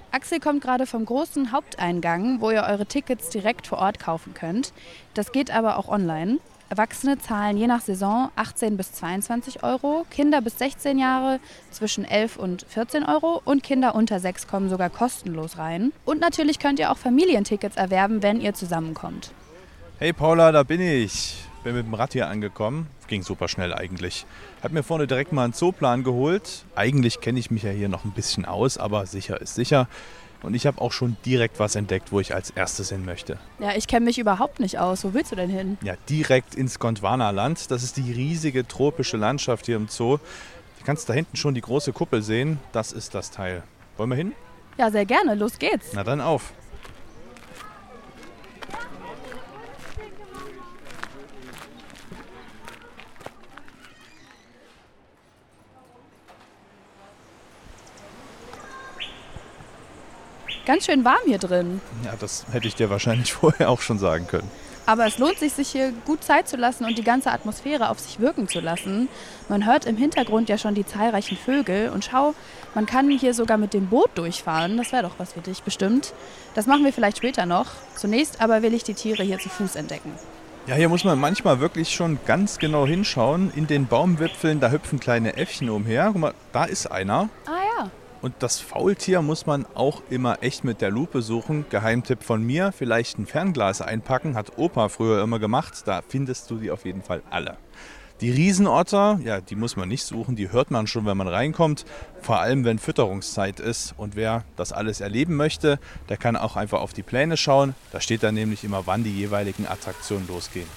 Axel 0.09 0.39
kommt 0.39 0.63
gerade 0.63 0.87
vom 0.87 1.05
großen 1.05 1.51
Haupteingang, 1.51 2.41
wo 2.41 2.49
ihr 2.49 2.63
eure 2.63 2.87
Tickets 2.87 3.29
direkt 3.29 3.67
vor 3.67 3.77
Ort 3.77 3.99
kaufen 3.99 4.33
könnt. 4.33 4.73
Das 5.13 5.31
geht 5.31 5.51
aber 5.51 5.77
auch 5.77 5.89
online. 5.89 6.39
Erwachsene 6.67 7.19
zahlen 7.19 7.57
je 7.57 7.67
nach 7.67 7.81
Saison 7.81 8.31
18 8.35 8.75
bis 8.75 8.91
22 8.93 9.63
Euro, 9.63 10.05
Kinder 10.09 10.41
bis 10.41 10.57
16 10.57 10.97
Jahre 10.97 11.39
zwischen 11.69 12.05
11 12.05 12.37
und 12.37 12.65
14 12.67 13.03
Euro 13.03 13.39
und 13.45 13.61
Kinder 13.61 13.93
unter 13.93 14.19
6 14.19 14.47
kommen 14.47 14.69
sogar 14.69 14.89
kostenlos 14.89 15.59
rein. 15.59 15.93
Und 16.05 16.19
natürlich 16.21 16.57
könnt 16.57 16.79
ihr 16.79 16.91
auch 16.91 16.97
Familientickets 16.97 17.75
erwerben, 17.75 18.23
wenn 18.23 18.41
ihr 18.41 18.55
zusammenkommt. 18.55 19.31
Hey 19.99 20.11
Paula, 20.11 20.51
da 20.51 20.63
bin 20.63 20.81
ich. 20.81 21.45
Bin 21.63 21.75
mit 21.75 21.85
dem 21.85 21.93
Rad 21.93 22.13
hier 22.13 22.27
angekommen. 22.27 22.87
Ging 23.07 23.21
super 23.21 23.47
schnell 23.47 23.73
eigentlich. 23.73 24.25
Hab 24.63 24.71
mir 24.71 24.83
vorne 24.83 25.05
direkt 25.05 25.33
mal 25.33 25.43
einen 25.43 25.53
Zooplan 25.53 26.03
geholt. 26.03 26.65
Eigentlich 26.75 27.21
kenne 27.21 27.39
ich 27.39 27.51
mich 27.51 27.63
ja 27.63 27.71
hier 27.71 27.89
noch 27.89 28.05
ein 28.05 28.11
bisschen 28.11 28.45
aus, 28.45 28.79
aber 28.79 29.05
sicher 29.05 29.39
ist 29.39 29.53
sicher. 29.53 29.87
Und 30.41 30.53
ich 30.53 30.67
habe 30.67 30.79
auch 30.81 30.91
schon 30.91 31.17
direkt 31.25 31.59
was 31.59 31.75
entdeckt, 31.75 32.11
wo 32.11 32.19
ich 32.19 32.35
als 32.35 32.51
erstes 32.51 32.89
hin 32.89 33.05
möchte. 33.05 33.39
Ja, 33.59 33.75
ich 33.75 33.87
kenne 33.87 34.05
mich 34.05 34.19
überhaupt 34.19 34.59
nicht 34.59 34.77
aus. 34.77 35.03
Wo 35.03 35.13
willst 35.13 35.31
du 35.31 35.35
denn 35.35 35.49
hin? 35.49 35.77
Ja, 35.81 35.95
direkt 36.09 36.55
ins 36.55 36.79
Gondwana-Land. 36.79 37.71
Das 37.71 37.83
ist 37.83 37.97
die 37.97 38.11
riesige 38.11 38.67
tropische 38.67 39.17
Landschaft 39.17 39.65
hier 39.65 39.75
im 39.75 39.87
Zoo. 39.87 40.17
Du 40.79 40.85
kannst 40.85 41.09
da 41.09 41.13
hinten 41.13 41.35
schon 41.35 41.55
die 41.55 41.61
große 41.61 41.93
Kuppel 41.93 42.21
sehen. 42.21 42.59
Das 42.71 42.91
ist 42.91 43.15
das 43.15 43.31
Teil. 43.31 43.63
Wollen 43.97 44.09
wir 44.09 44.17
hin? 44.17 44.33
Ja, 44.77 44.91
sehr 44.91 45.05
gerne. 45.05 45.35
Los 45.35 45.57
geht's. 45.57 45.87
Na 45.93 46.03
dann 46.03 46.21
auf. 46.21 46.53
Ganz 60.65 60.85
schön 60.85 61.05
warm 61.05 61.21
hier 61.25 61.37
drin. 61.37 61.79
Ja, 62.03 62.13
das 62.19 62.45
hätte 62.51 62.67
ich 62.67 62.75
dir 62.75 62.89
wahrscheinlich 62.89 63.33
vorher 63.33 63.69
auch 63.69 63.81
schon 63.81 63.99
sagen 63.99 64.27
können. 64.27 64.49
Aber 64.87 65.07
es 65.07 65.17
lohnt 65.17 65.39
sich, 65.39 65.53
sich 65.53 65.69
hier 65.69 65.93
gut 66.05 66.23
Zeit 66.23 66.47
zu 66.47 66.57
lassen 66.57 66.85
und 66.85 66.97
die 66.97 67.03
ganze 67.03 67.31
Atmosphäre 67.31 67.89
auf 67.89 67.99
sich 67.99 68.19
wirken 68.19 68.47
zu 68.47 68.59
lassen. 68.59 69.09
Man 69.49 69.65
hört 69.65 69.85
im 69.85 69.97
Hintergrund 69.97 70.47
ja 70.47 70.59
schon 70.59 70.75
die 70.75 70.85
zahlreichen 70.85 71.37
Vögel 71.37 71.89
und 71.89 72.05
schau, 72.05 72.35
man 72.75 72.85
kann 72.85 73.09
hier 73.09 73.33
sogar 73.33 73.57
mit 73.57 73.73
dem 73.73 73.87
Boot 73.87 74.11
durchfahren. 74.15 74.77
Das 74.77 74.91
wäre 74.91 75.03
doch 75.03 75.15
was 75.17 75.33
für 75.33 75.41
dich 75.41 75.63
bestimmt. 75.63 76.13
Das 76.53 76.67
machen 76.67 76.83
wir 76.83 76.93
vielleicht 76.93 77.17
später 77.17 77.47
noch. 77.47 77.67
Zunächst 77.95 78.41
aber 78.41 78.61
will 78.61 78.75
ich 78.75 78.83
die 78.83 78.93
Tiere 78.93 79.23
hier 79.23 79.39
zu 79.39 79.49
Fuß 79.49 79.75
entdecken. 79.75 80.11
Ja, 80.67 80.75
hier 80.75 80.89
muss 80.89 81.03
man 81.03 81.19
manchmal 81.19 81.59
wirklich 81.59 81.93
schon 81.93 82.19
ganz 82.25 82.59
genau 82.59 82.85
hinschauen. 82.85 83.51
In 83.55 83.67
den 83.67 83.87
Baumwipfeln, 83.87 84.59
da 84.59 84.71
hüpfen 84.71 84.99
kleine 84.99 85.37
Äffchen 85.37 85.69
umher. 85.69 86.09
Guck 86.11 86.21
mal, 86.21 86.33
da 86.53 86.65
ist 86.65 86.91
einer. 86.91 87.29
Ah. 87.45 87.54
Und 88.25 88.33
das 88.39 88.59
Faultier 88.59 89.21
muss 89.21 89.45
man 89.45 89.67
auch 89.75 90.01
immer 90.09 90.41
echt 90.41 90.63
mit 90.63 90.81
der 90.81 90.89
Lupe 90.89 91.21
suchen. 91.21 91.63
Geheimtipp 91.69 92.23
von 92.23 92.41
mir, 92.41 92.71
vielleicht 92.71 93.19
ein 93.19 93.27
Fernglas 93.27 93.83
einpacken, 93.83 94.33
hat 94.33 94.57
Opa 94.57 94.89
früher 94.89 95.21
immer 95.21 95.37
gemacht. 95.37 95.83
Da 95.85 96.01
findest 96.01 96.49
du 96.49 96.57
die 96.57 96.71
auf 96.71 96.85
jeden 96.85 97.03
Fall 97.03 97.21
alle. 97.29 97.57
Die 98.21 98.31
Riesenotter, 98.31 99.19
ja, 99.23 99.41
die 99.41 99.55
muss 99.55 99.75
man 99.75 99.89
nicht 99.89 100.05
suchen, 100.05 100.35
die 100.35 100.51
hört 100.51 100.71
man 100.71 100.87
schon, 100.87 101.05
wenn 101.05 101.17
man 101.17 101.27
reinkommt, 101.27 101.85
vor 102.19 102.39
allem 102.39 102.65
wenn 102.65 102.79
Fütterungszeit 102.79 103.59
ist. 103.59 103.93
Und 103.95 104.15
wer 104.15 104.43
das 104.55 104.73
alles 104.73 105.01
erleben 105.01 105.35
möchte, 105.35 105.77
der 106.09 106.17
kann 106.17 106.35
auch 106.35 106.55
einfach 106.55 106.81
auf 106.81 106.93
die 106.93 107.03
Pläne 107.03 107.37
schauen. 107.37 107.75
Da 107.91 108.01
steht 108.01 108.23
dann 108.23 108.33
nämlich 108.33 108.63
immer, 108.63 108.87
wann 108.87 109.03
die 109.03 109.15
jeweiligen 109.15 109.67
Attraktionen 109.67 110.27
losgehen. 110.27 110.67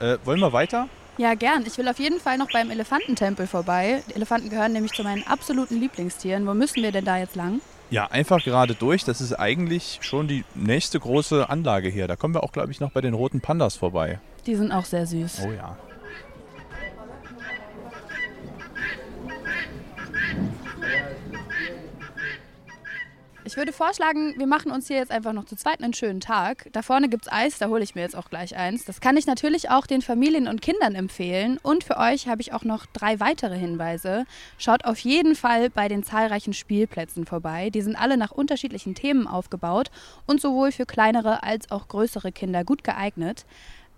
Äh, 0.00 0.18
wollen 0.24 0.40
wir 0.40 0.52
weiter? 0.52 0.88
Ja, 1.18 1.34
gern. 1.34 1.64
Ich 1.66 1.76
will 1.76 1.88
auf 1.88 1.98
jeden 1.98 2.20
Fall 2.20 2.38
noch 2.38 2.50
beim 2.52 2.70
Elefantentempel 2.70 3.46
vorbei. 3.46 4.02
Die 4.08 4.14
Elefanten 4.14 4.48
gehören 4.48 4.72
nämlich 4.72 4.92
zu 4.92 5.02
meinen 5.02 5.26
absoluten 5.26 5.78
Lieblingstieren. 5.78 6.46
Wo 6.46 6.54
müssen 6.54 6.82
wir 6.82 6.90
denn 6.90 7.04
da 7.04 7.18
jetzt 7.18 7.36
lang? 7.36 7.60
Ja, 7.90 8.06
einfach 8.06 8.42
gerade 8.42 8.74
durch. 8.74 9.04
Das 9.04 9.20
ist 9.20 9.34
eigentlich 9.34 9.98
schon 10.00 10.26
die 10.26 10.44
nächste 10.54 10.98
große 10.98 11.50
Anlage 11.50 11.90
hier. 11.90 12.08
Da 12.08 12.16
kommen 12.16 12.34
wir 12.34 12.42
auch, 12.42 12.52
glaube 12.52 12.72
ich, 12.72 12.80
noch 12.80 12.92
bei 12.92 13.02
den 13.02 13.12
roten 13.12 13.42
Pandas 13.42 13.76
vorbei. 13.76 14.18
Die 14.46 14.54
sind 14.54 14.72
auch 14.72 14.86
sehr 14.86 15.06
süß. 15.06 15.42
Oh 15.46 15.52
ja. 15.52 15.76
Ich 23.44 23.56
würde 23.56 23.72
vorschlagen, 23.72 24.34
wir 24.38 24.46
machen 24.46 24.70
uns 24.70 24.86
hier 24.86 24.98
jetzt 24.98 25.10
einfach 25.10 25.32
noch 25.32 25.46
zu 25.46 25.56
zweit 25.56 25.82
einen 25.82 25.94
schönen 25.94 26.20
Tag. 26.20 26.68
Da 26.72 26.82
vorne 26.82 27.08
gibt 27.08 27.26
es 27.26 27.32
Eis, 27.32 27.58
da 27.58 27.66
hole 27.66 27.82
ich 27.82 27.96
mir 27.96 28.02
jetzt 28.02 28.14
auch 28.14 28.30
gleich 28.30 28.56
eins. 28.56 28.84
Das 28.84 29.00
kann 29.00 29.16
ich 29.16 29.26
natürlich 29.26 29.68
auch 29.68 29.88
den 29.88 30.00
Familien 30.00 30.46
und 30.46 30.62
Kindern 30.62 30.94
empfehlen. 30.94 31.58
Und 31.60 31.82
für 31.82 31.96
euch 31.96 32.28
habe 32.28 32.40
ich 32.40 32.52
auch 32.52 32.62
noch 32.62 32.86
drei 32.86 33.18
weitere 33.18 33.58
Hinweise. 33.58 34.26
Schaut 34.58 34.84
auf 34.84 35.00
jeden 35.00 35.34
Fall 35.34 35.70
bei 35.70 35.88
den 35.88 36.04
zahlreichen 36.04 36.52
Spielplätzen 36.52 37.26
vorbei. 37.26 37.70
Die 37.70 37.82
sind 37.82 37.96
alle 37.96 38.16
nach 38.16 38.30
unterschiedlichen 38.30 38.94
Themen 38.94 39.26
aufgebaut 39.26 39.90
und 40.24 40.40
sowohl 40.40 40.70
für 40.70 40.86
kleinere 40.86 41.42
als 41.42 41.68
auch 41.72 41.88
größere 41.88 42.30
Kinder 42.30 42.62
gut 42.62 42.84
geeignet. 42.84 43.44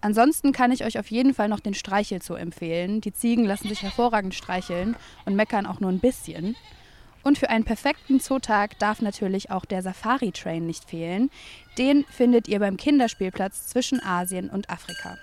Ansonsten 0.01 0.53
kann 0.53 0.73
ich 0.73 0.87
euch 0.87 0.99
auf 0.99 1.11
jeden 1.11 1.35
Fall 1.35 1.51
noch 1.51 1.61
den 1.61 1.75
Streichelzoo 1.75 2.35
empfehlen. 2.35 3.03
Die 3.03 3.13
Ziegen 3.13 3.45
lassen 3.45 3.69
sich 3.69 3.83
hervorragend 3.83 4.35
streicheln 4.35 4.97
und 5.27 5.37
meckern 5.37 5.67
auch 5.67 5.81
nur 5.81 5.91
ein 5.91 6.01
bisschen. 6.01 6.57
Und 7.25 7.39
für 7.39 7.49
einen 7.49 7.65
perfekten 7.65 8.21
Zootag 8.21 8.79
darf 8.79 9.01
natürlich 9.01 9.51
auch 9.51 9.65
der 9.65 9.81
Safari-Train 9.81 10.67
nicht 10.67 10.85
fehlen. 10.85 11.31
Den 11.79 12.05
findet 12.05 12.49
ihr 12.49 12.61
beim 12.61 12.77
Kinderspielplatz 12.77 13.67
zwischen 13.67 14.03
Asien 14.05 14.51
und 14.51 14.69
Afrika. 14.69 15.17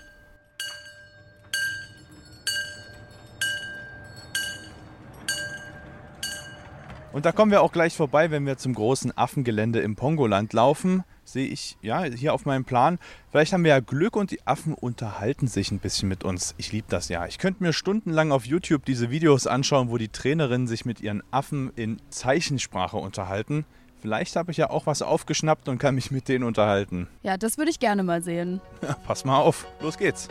Und 7.14 7.26
da 7.26 7.32
kommen 7.32 7.52
wir 7.52 7.62
auch 7.62 7.72
gleich 7.72 7.96
vorbei, 7.96 8.32
wenn 8.32 8.46
wir 8.46 8.58
zum 8.58 8.74
großen 8.74 9.16
Affengelände 9.16 9.80
im 9.80 9.96
Pongoland 9.96 10.54
laufen. 10.54 11.04
Sehe 11.32 11.48
ich 11.48 11.78
ja 11.82 12.04
hier 12.04 12.34
auf 12.34 12.46
meinem 12.46 12.65
Plan. 12.65 13.00
Vielleicht 13.32 13.54
haben 13.54 13.63
wir 13.63 13.70
ja 13.70 13.80
Glück 13.80 14.17
und 14.17 14.32
die 14.32 14.46
Affen 14.46 14.74
unterhalten 14.74 15.48
sich 15.48 15.72
ein 15.72 15.80
bisschen 15.80 16.10
mit 16.10 16.26
uns. 16.26 16.54
Ich 16.58 16.74
liebe 16.74 16.88
das 16.89 17.08
ja. 17.08 17.26
Ich 17.26 17.38
könnte 17.38 17.63
mir 17.63 17.72
stundenlang 17.72 18.34
auf 18.34 18.46
YouTube 18.46 18.84
diese 18.84 19.12
Videos 19.12 19.48
anschauen, 19.48 19.89
wo 19.89 19.98
die 19.98 20.10
Trainerinnen 20.10 20.67
sich 20.67 20.84
mit 20.84 21.00
ihren 21.00 21.24
Affen 21.32 21.72
in 21.78 22.02
Zeichensprache 22.10 22.98
unterhalten. 22.98 23.63
Vielleicht 24.02 24.36
habe 24.36 24.52
ich 24.52 24.58
ja 24.58 24.70
auch 24.72 24.88
was 24.88 25.02
aufgeschnappt 25.02 25.70
und 25.70 25.78
kann 25.78 25.96
mich 25.96 26.12
mit 26.12 26.28
denen 26.28 26.44
unterhalten. 26.44 27.08
Ja, 27.24 27.38
das 27.38 27.58
würde 27.58 27.72
ich 27.72 27.80
gerne 27.80 28.04
mal 28.04 28.22
sehen. 28.22 28.60
Ja, 28.82 28.94
pass 29.08 29.24
mal 29.24 29.38
auf. 29.39 29.67
Los 29.80 29.98
geht's. 29.98 30.28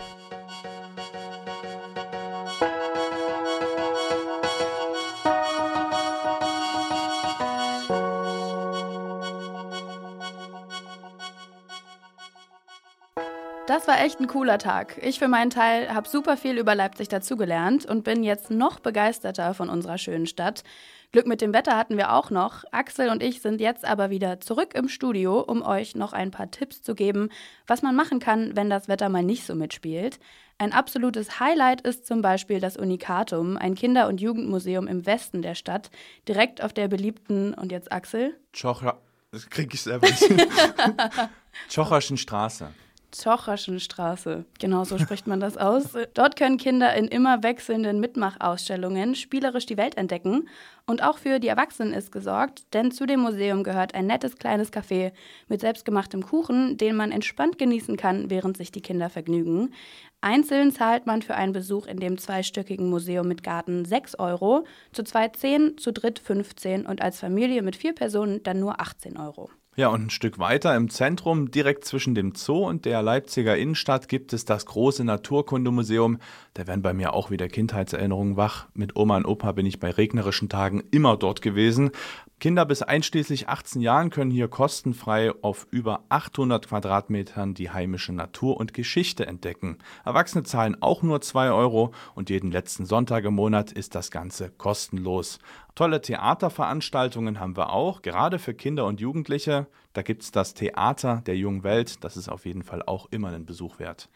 War 13.91 14.05
echt 14.05 14.21
ein 14.21 14.29
cooler 14.29 14.59
Tag. 14.59 15.01
Ich 15.03 15.19
für 15.19 15.27
meinen 15.27 15.51
Teil 15.51 15.93
habe 15.93 16.09
super 16.09 16.37
viel 16.37 16.59
über 16.59 16.77
Leipzig 16.77 17.09
dazugelernt 17.09 17.87
und 17.87 18.05
bin 18.05 18.23
jetzt 18.23 18.49
noch 18.49 18.79
begeisterter 18.79 19.53
von 19.53 19.69
unserer 19.69 19.99
schönen 19.99 20.27
Stadt. 20.27 20.63
Glück 21.11 21.27
mit 21.27 21.41
dem 21.41 21.53
Wetter 21.53 21.77
hatten 21.77 21.97
wir 21.97 22.13
auch 22.13 22.31
noch. 22.31 22.63
Axel 22.71 23.09
und 23.09 23.21
ich 23.21 23.43
sind 23.43 23.61
jetzt 23.61 23.85
aber 23.85 24.11
wieder 24.11 24.39
zurück 24.39 24.75
im 24.75 24.89
Studio, 24.89 25.41
um 25.41 25.63
euch 25.63 25.97
noch 25.97 26.13
ein 26.13 26.31
paar 26.31 26.53
Tipps 26.53 26.83
zu 26.83 26.95
geben, 26.95 27.31
was 27.67 27.83
man 27.83 27.97
machen 27.97 28.21
kann, 28.21 28.55
wenn 28.55 28.71
das 28.71 28.87
Wetter 28.87 29.09
mal 29.09 29.25
nicht 29.25 29.45
so 29.45 29.57
mitspielt. 29.57 30.21
Ein 30.59 30.73
absolutes 30.73 31.41
Highlight 31.41 31.81
ist 31.81 32.07
zum 32.07 32.23
Beispiel 32.23 32.61
das 32.61 32.77
Unikatum, 32.77 33.57
ein 33.57 33.75
Kinder- 33.75 34.07
und 34.07 34.21
Jugendmuseum 34.21 34.87
im 34.87 35.05
Westen 35.05 35.43
der 35.43 35.57
Stadt, 35.57 35.91
direkt 36.29 36.63
auf 36.63 36.73
der 36.73 36.87
beliebten, 36.87 37.55
und 37.55 37.73
jetzt 37.73 37.91
Axel? 37.91 38.39
Tschocher, 38.53 39.01
das 39.33 39.51
kriege 39.51 39.75
ich 39.75 39.83
selber 39.83 40.07
nicht. 40.07 40.23
Tschocherschen 41.69 42.19
Straße. 42.19 42.69
Tschocherschen 43.13 43.81
Straße. 43.81 44.45
Genau 44.59 44.85
so 44.85 44.99
spricht 44.99 45.27
man 45.27 45.41
das 45.41 45.57
aus. 45.57 45.97
Dort 46.15 46.37
können 46.37 46.59
Kinder 46.59 46.95
in 46.95 47.09
immer 47.09 47.43
wechselnden 47.43 48.01
Mitmachausstellungen 48.01 49.15
spielerisch 49.15 49.67
die 49.67 49.77
Welt 49.77 49.97
entdecken. 49.97 50.49
Und 50.87 51.03
auch 51.03 51.19
für 51.19 51.39
die 51.39 51.49
Erwachsenen 51.49 51.93
ist 51.93 52.11
gesorgt, 52.11 52.65
denn 52.75 52.91
zu 52.91 53.07
dem 53.07 53.21
Museum 53.21 53.63
gehört 53.63 53.95
ein 53.95 54.07
nettes 54.07 54.37
kleines 54.37 54.73
Café 54.73 55.13
mit 55.49 55.61
selbstgemachtem 55.61 56.23
Kuchen, 56.23 56.77
den 56.77 56.97
man 56.97 57.13
entspannt 57.13 57.59
genießen 57.59 57.97
kann, 57.97 58.31
während 58.31 58.57
sich 58.57 58.73
die 58.73 58.83
Kinder 58.83 59.11
vergnügen. 59.11 59.73
Einzeln 60.21 60.73
zahlt 60.73 61.07
man 61.07 61.23
für 61.23 61.35
einen 61.35 61.53
Besuch 61.53 61.87
in 61.87 61.99
dem 61.99 62.19
zweistöckigen 62.19 62.91
Museum 62.91 63.27
mit 63.27 63.43
Garten 63.43 63.85
6 63.85 64.19
Euro, 64.19 64.65
zu 64.93 65.03
zweit 65.03 65.37
10, 65.37 65.79
zu 65.79 65.93
dritt 65.93 66.19
15 66.19 66.87
und 66.87 67.01
als 67.01 67.21
Familie 67.21 67.63
mit 67.63 67.77
vier 67.77 67.95
Personen 67.95 68.43
dann 68.43 68.61
nur 68.61 68.81
18 68.81 69.17
Euro. 69.17 69.51
Ja, 69.81 69.89
und 69.89 70.09
ein 70.09 70.11
Stück 70.11 70.39
weiter 70.39 70.77
im 70.77 70.91
Zentrum, 70.91 71.51
direkt 71.51 71.87
zwischen 71.87 72.15
dem 72.15 72.35
Zoo 72.35 72.69
und 72.69 72.85
der 72.85 73.01
Leipziger 73.01 73.57
Innenstadt, 73.57 74.11
gibt 74.11 74.35
es 74.35 74.45
das 74.45 74.67
große 74.67 75.05
Naturkundemuseum. 75.05 76.19
Da 76.53 76.67
werden 76.67 76.83
bei 76.83 76.93
mir 76.93 77.15
auch 77.15 77.31
wieder 77.31 77.49
Kindheitserinnerungen 77.49 78.37
wach. 78.37 78.67
Mit 78.75 78.95
Oma 78.95 79.17
und 79.17 79.25
Opa 79.25 79.53
bin 79.53 79.65
ich 79.65 79.81
bei 79.81 79.89
regnerischen 79.89 80.51
Tagen 80.51 80.83
immer 80.91 81.17
dort 81.17 81.41
gewesen. 81.41 81.93
Kinder 82.41 82.65
bis 82.65 82.81
einschließlich 82.81 83.51
18 83.51 83.83
Jahren 83.83 84.09
können 84.09 84.31
hier 84.31 84.49
kostenfrei 84.49 85.31
auf 85.43 85.67
über 85.71 86.05
800 86.09 86.69
Quadratmetern 86.69 87.53
die 87.53 87.69
heimische 87.69 88.15
Natur 88.15 88.57
und 88.57 88.73
Geschichte 88.73 89.27
entdecken. 89.27 89.77
Erwachsene 90.07 90.43
zahlen 90.45 90.75
auch 90.81 91.03
nur 91.03 91.21
2 91.21 91.51
Euro 91.51 91.93
und 92.15 92.31
jeden 92.31 92.51
letzten 92.51 92.87
Sonntag 92.87 93.27
im 93.27 93.35
Monat 93.35 93.73
ist 93.73 93.95
das 93.95 94.11
Ganze 94.11 94.49
kostenlos. 94.49 95.39
Tolle 95.75 96.01
Theaterveranstaltungen 96.01 97.41
haben 97.41 97.59
wir 97.59 97.75
auch, 97.75 98.01
gerade 98.01 98.39
für 98.39 98.55
Kinder 98.55 98.87
und 98.87 99.03
Jugendliche. 99.03 99.67
Da 99.93 100.01
gibt 100.01 100.23
es 100.23 100.31
das 100.31 100.55
Theater 100.55 101.23
der 101.27 101.37
jungen 101.37 101.63
Welt, 101.63 102.03
das 102.05 102.17
ist 102.17 102.31
auf 102.31 102.47
jeden 102.47 102.63
Fall 102.63 102.83
auch 102.83 103.09
immer 103.11 103.29
einen 103.29 103.45
Besuch 103.45 103.79
wert. 103.79 104.09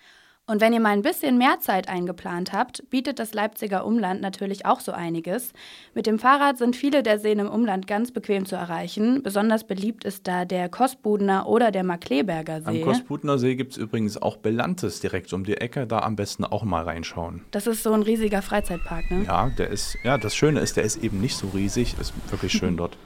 Und 0.46 0.60
wenn 0.60 0.74
ihr 0.74 0.80
mal 0.80 0.90
ein 0.90 1.00
bisschen 1.00 1.38
mehr 1.38 1.60
Zeit 1.60 1.88
eingeplant 1.88 2.52
habt, 2.52 2.90
bietet 2.90 3.18
das 3.18 3.32
Leipziger 3.32 3.86
Umland 3.86 4.20
natürlich 4.20 4.66
auch 4.66 4.80
so 4.80 4.92
einiges. 4.92 5.54
Mit 5.94 6.06
dem 6.06 6.18
Fahrrad 6.18 6.58
sind 6.58 6.76
viele 6.76 7.02
der 7.02 7.18
Seen 7.18 7.38
im 7.38 7.48
Umland 7.48 7.86
ganz 7.86 8.10
bequem 8.10 8.44
zu 8.44 8.54
erreichen. 8.54 9.22
Besonders 9.22 9.64
beliebt 9.64 10.04
ist 10.04 10.28
da 10.28 10.44
der 10.44 10.68
Kostbudener 10.68 11.48
oder 11.48 11.70
der 11.70 11.82
Markleberger 11.82 12.60
See. 12.60 12.68
Am 12.68 12.82
Kostbudener 12.82 13.38
See 13.38 13.54
gibt 13.54 13.72
es 13.72 13.78
übrigens 13.78 14.20
auch 14.20 14.36
Belantes 14.36 15.00
direkt 15.00 15.32
um 15.32 15.44
die 15.44 15.56
Ecke. 15.56 15.86
Da 15.86 16.00
am 16.00 16.14
besten 16.14 16.44
auch 16.44 16.62
mal 16.62 16.84
reinschauen. 16.84 17.40
Das 17.50 17.66
ist 17.66 17.82
so 17.82 17.94
ein 17.94 18.02
riesiger 18.02 18.42
Freizeitpark, 18.42 19.10
ne? 19.10 19.24
Ja, 19.24 19.48
der 19.48 19.70
ist, 19.70 19.96
ja, 20.04 20.18
das 20.18 20.36
Schöne 20.36 20.60
ist, 20.60 20.76
der 20.76 20.84
ist 20.84 21.02
eben 21.02 21.22
nicht 21.22 21.38
so 21.38 21.48
riesig. 21.54 21.96
Ist 21.98 22.12
wirklich 22.30 22.52
schön 22.52 22.76
dort. 22.76 22.98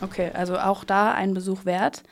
Okay, 0.00 0.30
also 0.32 0.58
auch 0.58 0.84
da 0.84 1.10
ein 1.10 1.34
Besuch 1.34 1.64
wert. 1.64 2.04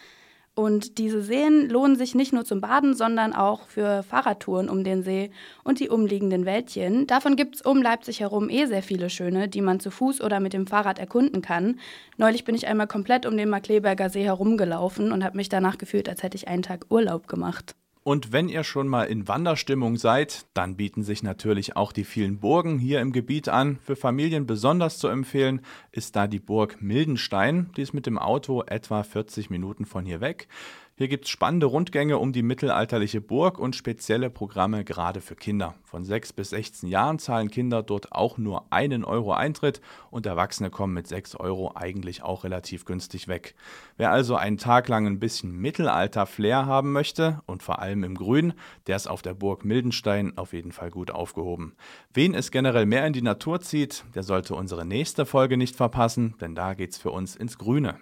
Und 0.54 0.98
diese 0.98 1.22
Seen 1.22 1.70
lohnen 1.70 1.96
sich 1.96 2.14
nicht 2.14 2.34
nur 2.34 2.44
zum 2.44 2.60
Baden, 2.60 2.94
sondern 2.94 3.32
auch 3.32 3.68
für 3.68 4.02
Fahrradtouren 4.02 4.68
um 4.68 4.84
den 4.84 5.02
See 5.02 5.30
und 5.64 5.80
die 5.80 5.88
umliegenden 5.88 6.44
Wäldchen. 6.44 7.06
Davon 7.06 7.36
gibt 7.36 7.56
es 7.56 7.62
um 7.62 7.80
Leipzig 7.80 8.20
herum 8.20 8.50
eh 8.50 8.66
sehr 8.66 8.82
viele 8.82 9.08
schöne, 9.08 9.48
die 9.48 9.62
man 9.62 9.80
zu 9.80 9.90
Fuß 9.90 10.20
oder 10.20 10.40
mit 10.40 10.52
dem 10.52 10.66
Fahrrad 10.66 10.98
erkunden 10.98 11.40
kann. 11.40 11.80
Neulich 12.18 12.44
bin 12.44 12.54
ich 12.54 12.66
einmal 12.66 12.86
komplett 12.86 13.24
um 13.24 13.38
den 13.38 13.48
Markleberger 13.48 14.10
See 14.10 14.24
herumgelaufen 14.24 15.10
und 15.10 15.24
habe 15.24 15.38
mich 15.38 15.48
danach 15.48 15.78
gefühlt, 15.78 16.06
als 16.06 16.22
hätte 16.22 16.36
ich 16.36 16.48
einen 16.48 16.62
Tag 16.62 16.84
Urlaub 16.90 17.28
gemacht. 17.28 17.74
Und 18.04 18.32
wenn 18.32 18.48
ihr 18.48 18.64
schon 18.64 18.88
mal 18.88 19.04
in 19.04 19.28
Wanderstimmung 19.28 19.96
seid, 19.96 20.46
dann 20.54 20.76
bieten 20.76 21.04
sich 21.04 21.22
natürlich 21.22 21.76
auch 21.76 21.92
die 21.92 22.02
vielen 22.02 22.40
Burgen 22.40 22.80
hier 22.80 23.00
im 23.00 23.12
Gebiet 23.12 23.48
an. 23.48 23.78
Für 23.84 23.94
Familien 23.94 24.44
besonders 24.44 24.98
zu 24.98 25.06
empfehlen 25.06 25.60
ist 25.92 26.16
da 26.16 26.26
die 26.26 26.40
Burg 26.40 26.82
Mildenstein. 26.82 27.70
Die 27.76 27.82
ist 27.82 27.92
mit 27.92 28.06
dem 28.06 28.18
Auto 28.18 28.64
etwa 28.66 29.04
40 29.04 29.50
Minuten 29.50 29.86
von 29.86 30.04
hier 30.04 30.20
weg. 30.20 30.48
Hier 30.94 31.08
gibt 31.08 31.24
es 31.24 31.30
spannende 31.30 31.64
Rundgänge 31.64 32.18
um 32.18 32.34
die 32.34 32.42
mittelalterliche 32.42 33.22
Burg 33.22 33.58
und 33.58 33.74
spezielle 33.74 34.28
Programme 34.28 34.84
gerade 34.84 35.22
für 35.22 35.34
Kinder. 35.34 35.74
Von 35.84 36.04
6 36.04 36.34
bis 36.34 36.50
16 36.50 36.86
Jahren 36.86 37.18
zahlen 37.18 37.50
Kinder 37.50 37.82
dort 37.82 38.12
auch 38.12 38.36
nur 38.36 38.70
einen 38.70 39.02
Euro 39.02 39.32
Eintritt 39.32 39.80
und 40.10 40.26
Erwachsene 40.26 40.68
kommen 40.68 40.92
mit 40.92 41.06
6 41.06 41.36
Euro 41.36 41.72
eigentlich 41.74 42.22
auch 42.22 42.44
relativ 42.44 42.84
günstig 42.84 43.26
weg. 43.26 43.54
Wer 43.96 44.10
also 44.10 44.36
einen 44.36 44.58
Tag 44.58 44.86
lang 44.88 45.06
ein 45.06 45.18
bisschen 45.18 45.56
Mittelalter-Flair 45.56 46.66
haben 46.66 46.92
möchte 46.92 47.40
und 47.46 47.62
vor 47.62 47.78
allem 47.78 48.04
im 48.04 48.14
Grün, 48.14 48.52
der 48.86 48.96
ist 48.96 49.06
auf 49.06 49.22
der 49.22 49.32
Burg 49.32 49.64
Mildenstein 49.64 50.36
auf 50.36 50.52
jeden 50.52 50.72
Fall 50.72 50.90
gut 50.90 51.10
aufgehoben. 51.10 51.74
Wen 52.12 52.34
es 52.34 52.50
generell 52.50 52.84
mehr 52.84 53.06
in 53.06 53.14
die 53.14 53.22
Natur 53.22 53.62
zieht, 53.62 54.04
der 54.14 54.24
sollte 54.24 54.54
unsere 54.54 54.84
nächste 54.84 55.24
Folge 55.24 55.56
nicht 55.56 55.74
verpassen, 55.74 56.34
denn 56.42 56.54
da 56.54 56.74
geht's 56.74 56.98
für 56.98 57.12
uns 57.12 57.34
ins 57.34 57.56
Grüne. 57.56 57.96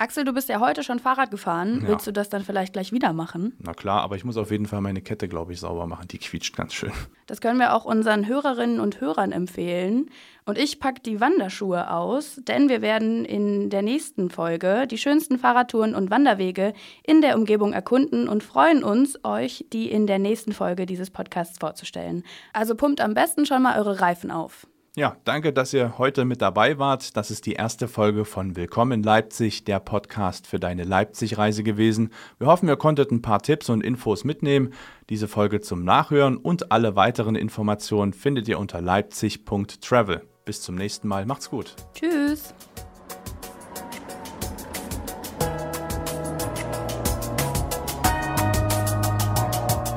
Axel, 0.00 0.24
du 0.24 0.32
bist 0.32 0.48
ja 0.48 0.60
heute 0.60 0.82
schon 0.82 0.98
Fahrrad 0.98 1.30
gefahren. 1.30 1.80
Ja. 1.82 1.88
Willst 1.88 2.06
du 2.06 2.12
das 2.12 2.30
dann 2.30 2.42
vielleicht 2.42 2.72
gleich 2.72 2.90
wieder 2.90 3.12
machen? 3.12 3.52
Na 3.58 3.74
klar, 3.74 4.00
aber 4.00 4.16
ich 4.16 4.24
muss 4.24 4.38
auf 4.38 4.50
jeden 4.50 4.64
Fall 4.64 4.80
meine 4.80 5.02
Kette, 5.02 5.28
glaube 5.28 5.52
ich, 5.52 5.60
sauber 5.60 5.86
machen. 5.86 6.08
Die 6.08 6.16
quietscht 6.16 6.56
ganz 6.56 6.72
schön. 6.72 6.90
Das 7.26 7.42
können 7.42 7.58
wir 7.58 7.74
auch 7.74 7.84
unseren 7.84 8.26
Hörerinnen 8.26 8.80
und 8.80 9.02
Hörern 9.02 9.30
empfehlen. 9.30 10.08
Und 10.46 10.56
ich 10.56 10.80
packe 10.80 11.02
die 11.02 11.20
Wanderschuhe 11.20 11.90
aus, 11.90 12.40
denn 12.48 12.70
wir 12.70 12.80
werden 12.80 13.26
in 13.26 13.68
der 13.68 13.82
nächsten 13.82 14.30
Folge 14.30 14.86
die 14.86 14.96
schönsten 14.96 15.38
Fahrradtouren 15.38 15.94
und 15.94 16.10
Wanderwege 16.10 16.72
in 17.04 17.20
der 17.20 17.36
Umgebung 17.36 17.74
erkunden 17.74 18.26
und 18.26 18.42
freuen 18.42 18.82
uns, 18.82 19.22
euch 19.22 19.66
die 19.70 19.90
in 19.90 20.06
der 20.06 20.18
nächsten 20.18 20.52
Folge 20.52 20.86
dieses 20.86 21.10
Podcasts 21.10 21.58
vorzustellen. 21.58 22.24
Also 22.54 22.74
pumpt 22.74 23.02
am 23.02 23.12
besten 23.12 23.44
schon 23.44 23.62
mal 23.62 23.78
eure 23.78 24.00
Reifen 24.00 24.30
auf. 24.30 24.66
Ja, 24.96 25.16
danke, 25.22 25.52
dass 25.52 25.72
ihr 25.72 25.98
heute 25.98 26.24
mit 26.24 26.42
dabei 26.42 26.80
wart. 26.80 27.16
Das 27.16 27.30
ist 27.30 27.46
die 27.46 27.52
erste 27.52 27.86
Folge 27.86 28.24
von 28.24 28.56
Willkommen 28.56 28.90
in 28.90 29.02
Leipzig, 29.04 29.62
der 29.62 29.78
Podcast 29.78 30.48
für 30.48 30.58
deine 30.58 30.82
Leipzig-Reise 30.82 31.62
gewesen. 31.62 32.10
Wir 32.38 32.48
hoffen, 32.48 32.68
ihr 32.68 32.74
konntet 32.74 33.12
ein 33.12 33.22
paar 33.22 33.40
Tipps 33.40 33.68
und 33.68 33.84
Infos 33.84 34.24
mitnehmen. 34.24 34.72
Diese 35.08 35.28
Folge 35.28 35.60
zum 35.60 35.84
Nachhören 35.84 36.36
und 36.36 36.72
alle 36.72 36.96
weiteren 36.96 37.36
Informationen 37.36 38.12
findet 38.12 38.48
ihr 38.48 38.58
unter 38.58 38.80
leipzig.travel. 38.80 40.22
Bis 40.44 40.60
zum 40.60 40.74
nächsten 40.74 41.06
Mal. 41.06 41.24
Macht's 41.24 41.50
gut. 41.50 41.76
Tschüss. 41.94 42.52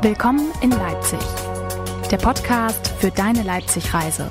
Willkommen 0.04 0.52
in 0.62 0.70
Leipzig. 0.70 1.20
Der 2.12 2.18
Podcast 2.18 2.90
für 3.00 3.10
deine 3.10 3.42
Leipzig-Reise. 3.42 4.30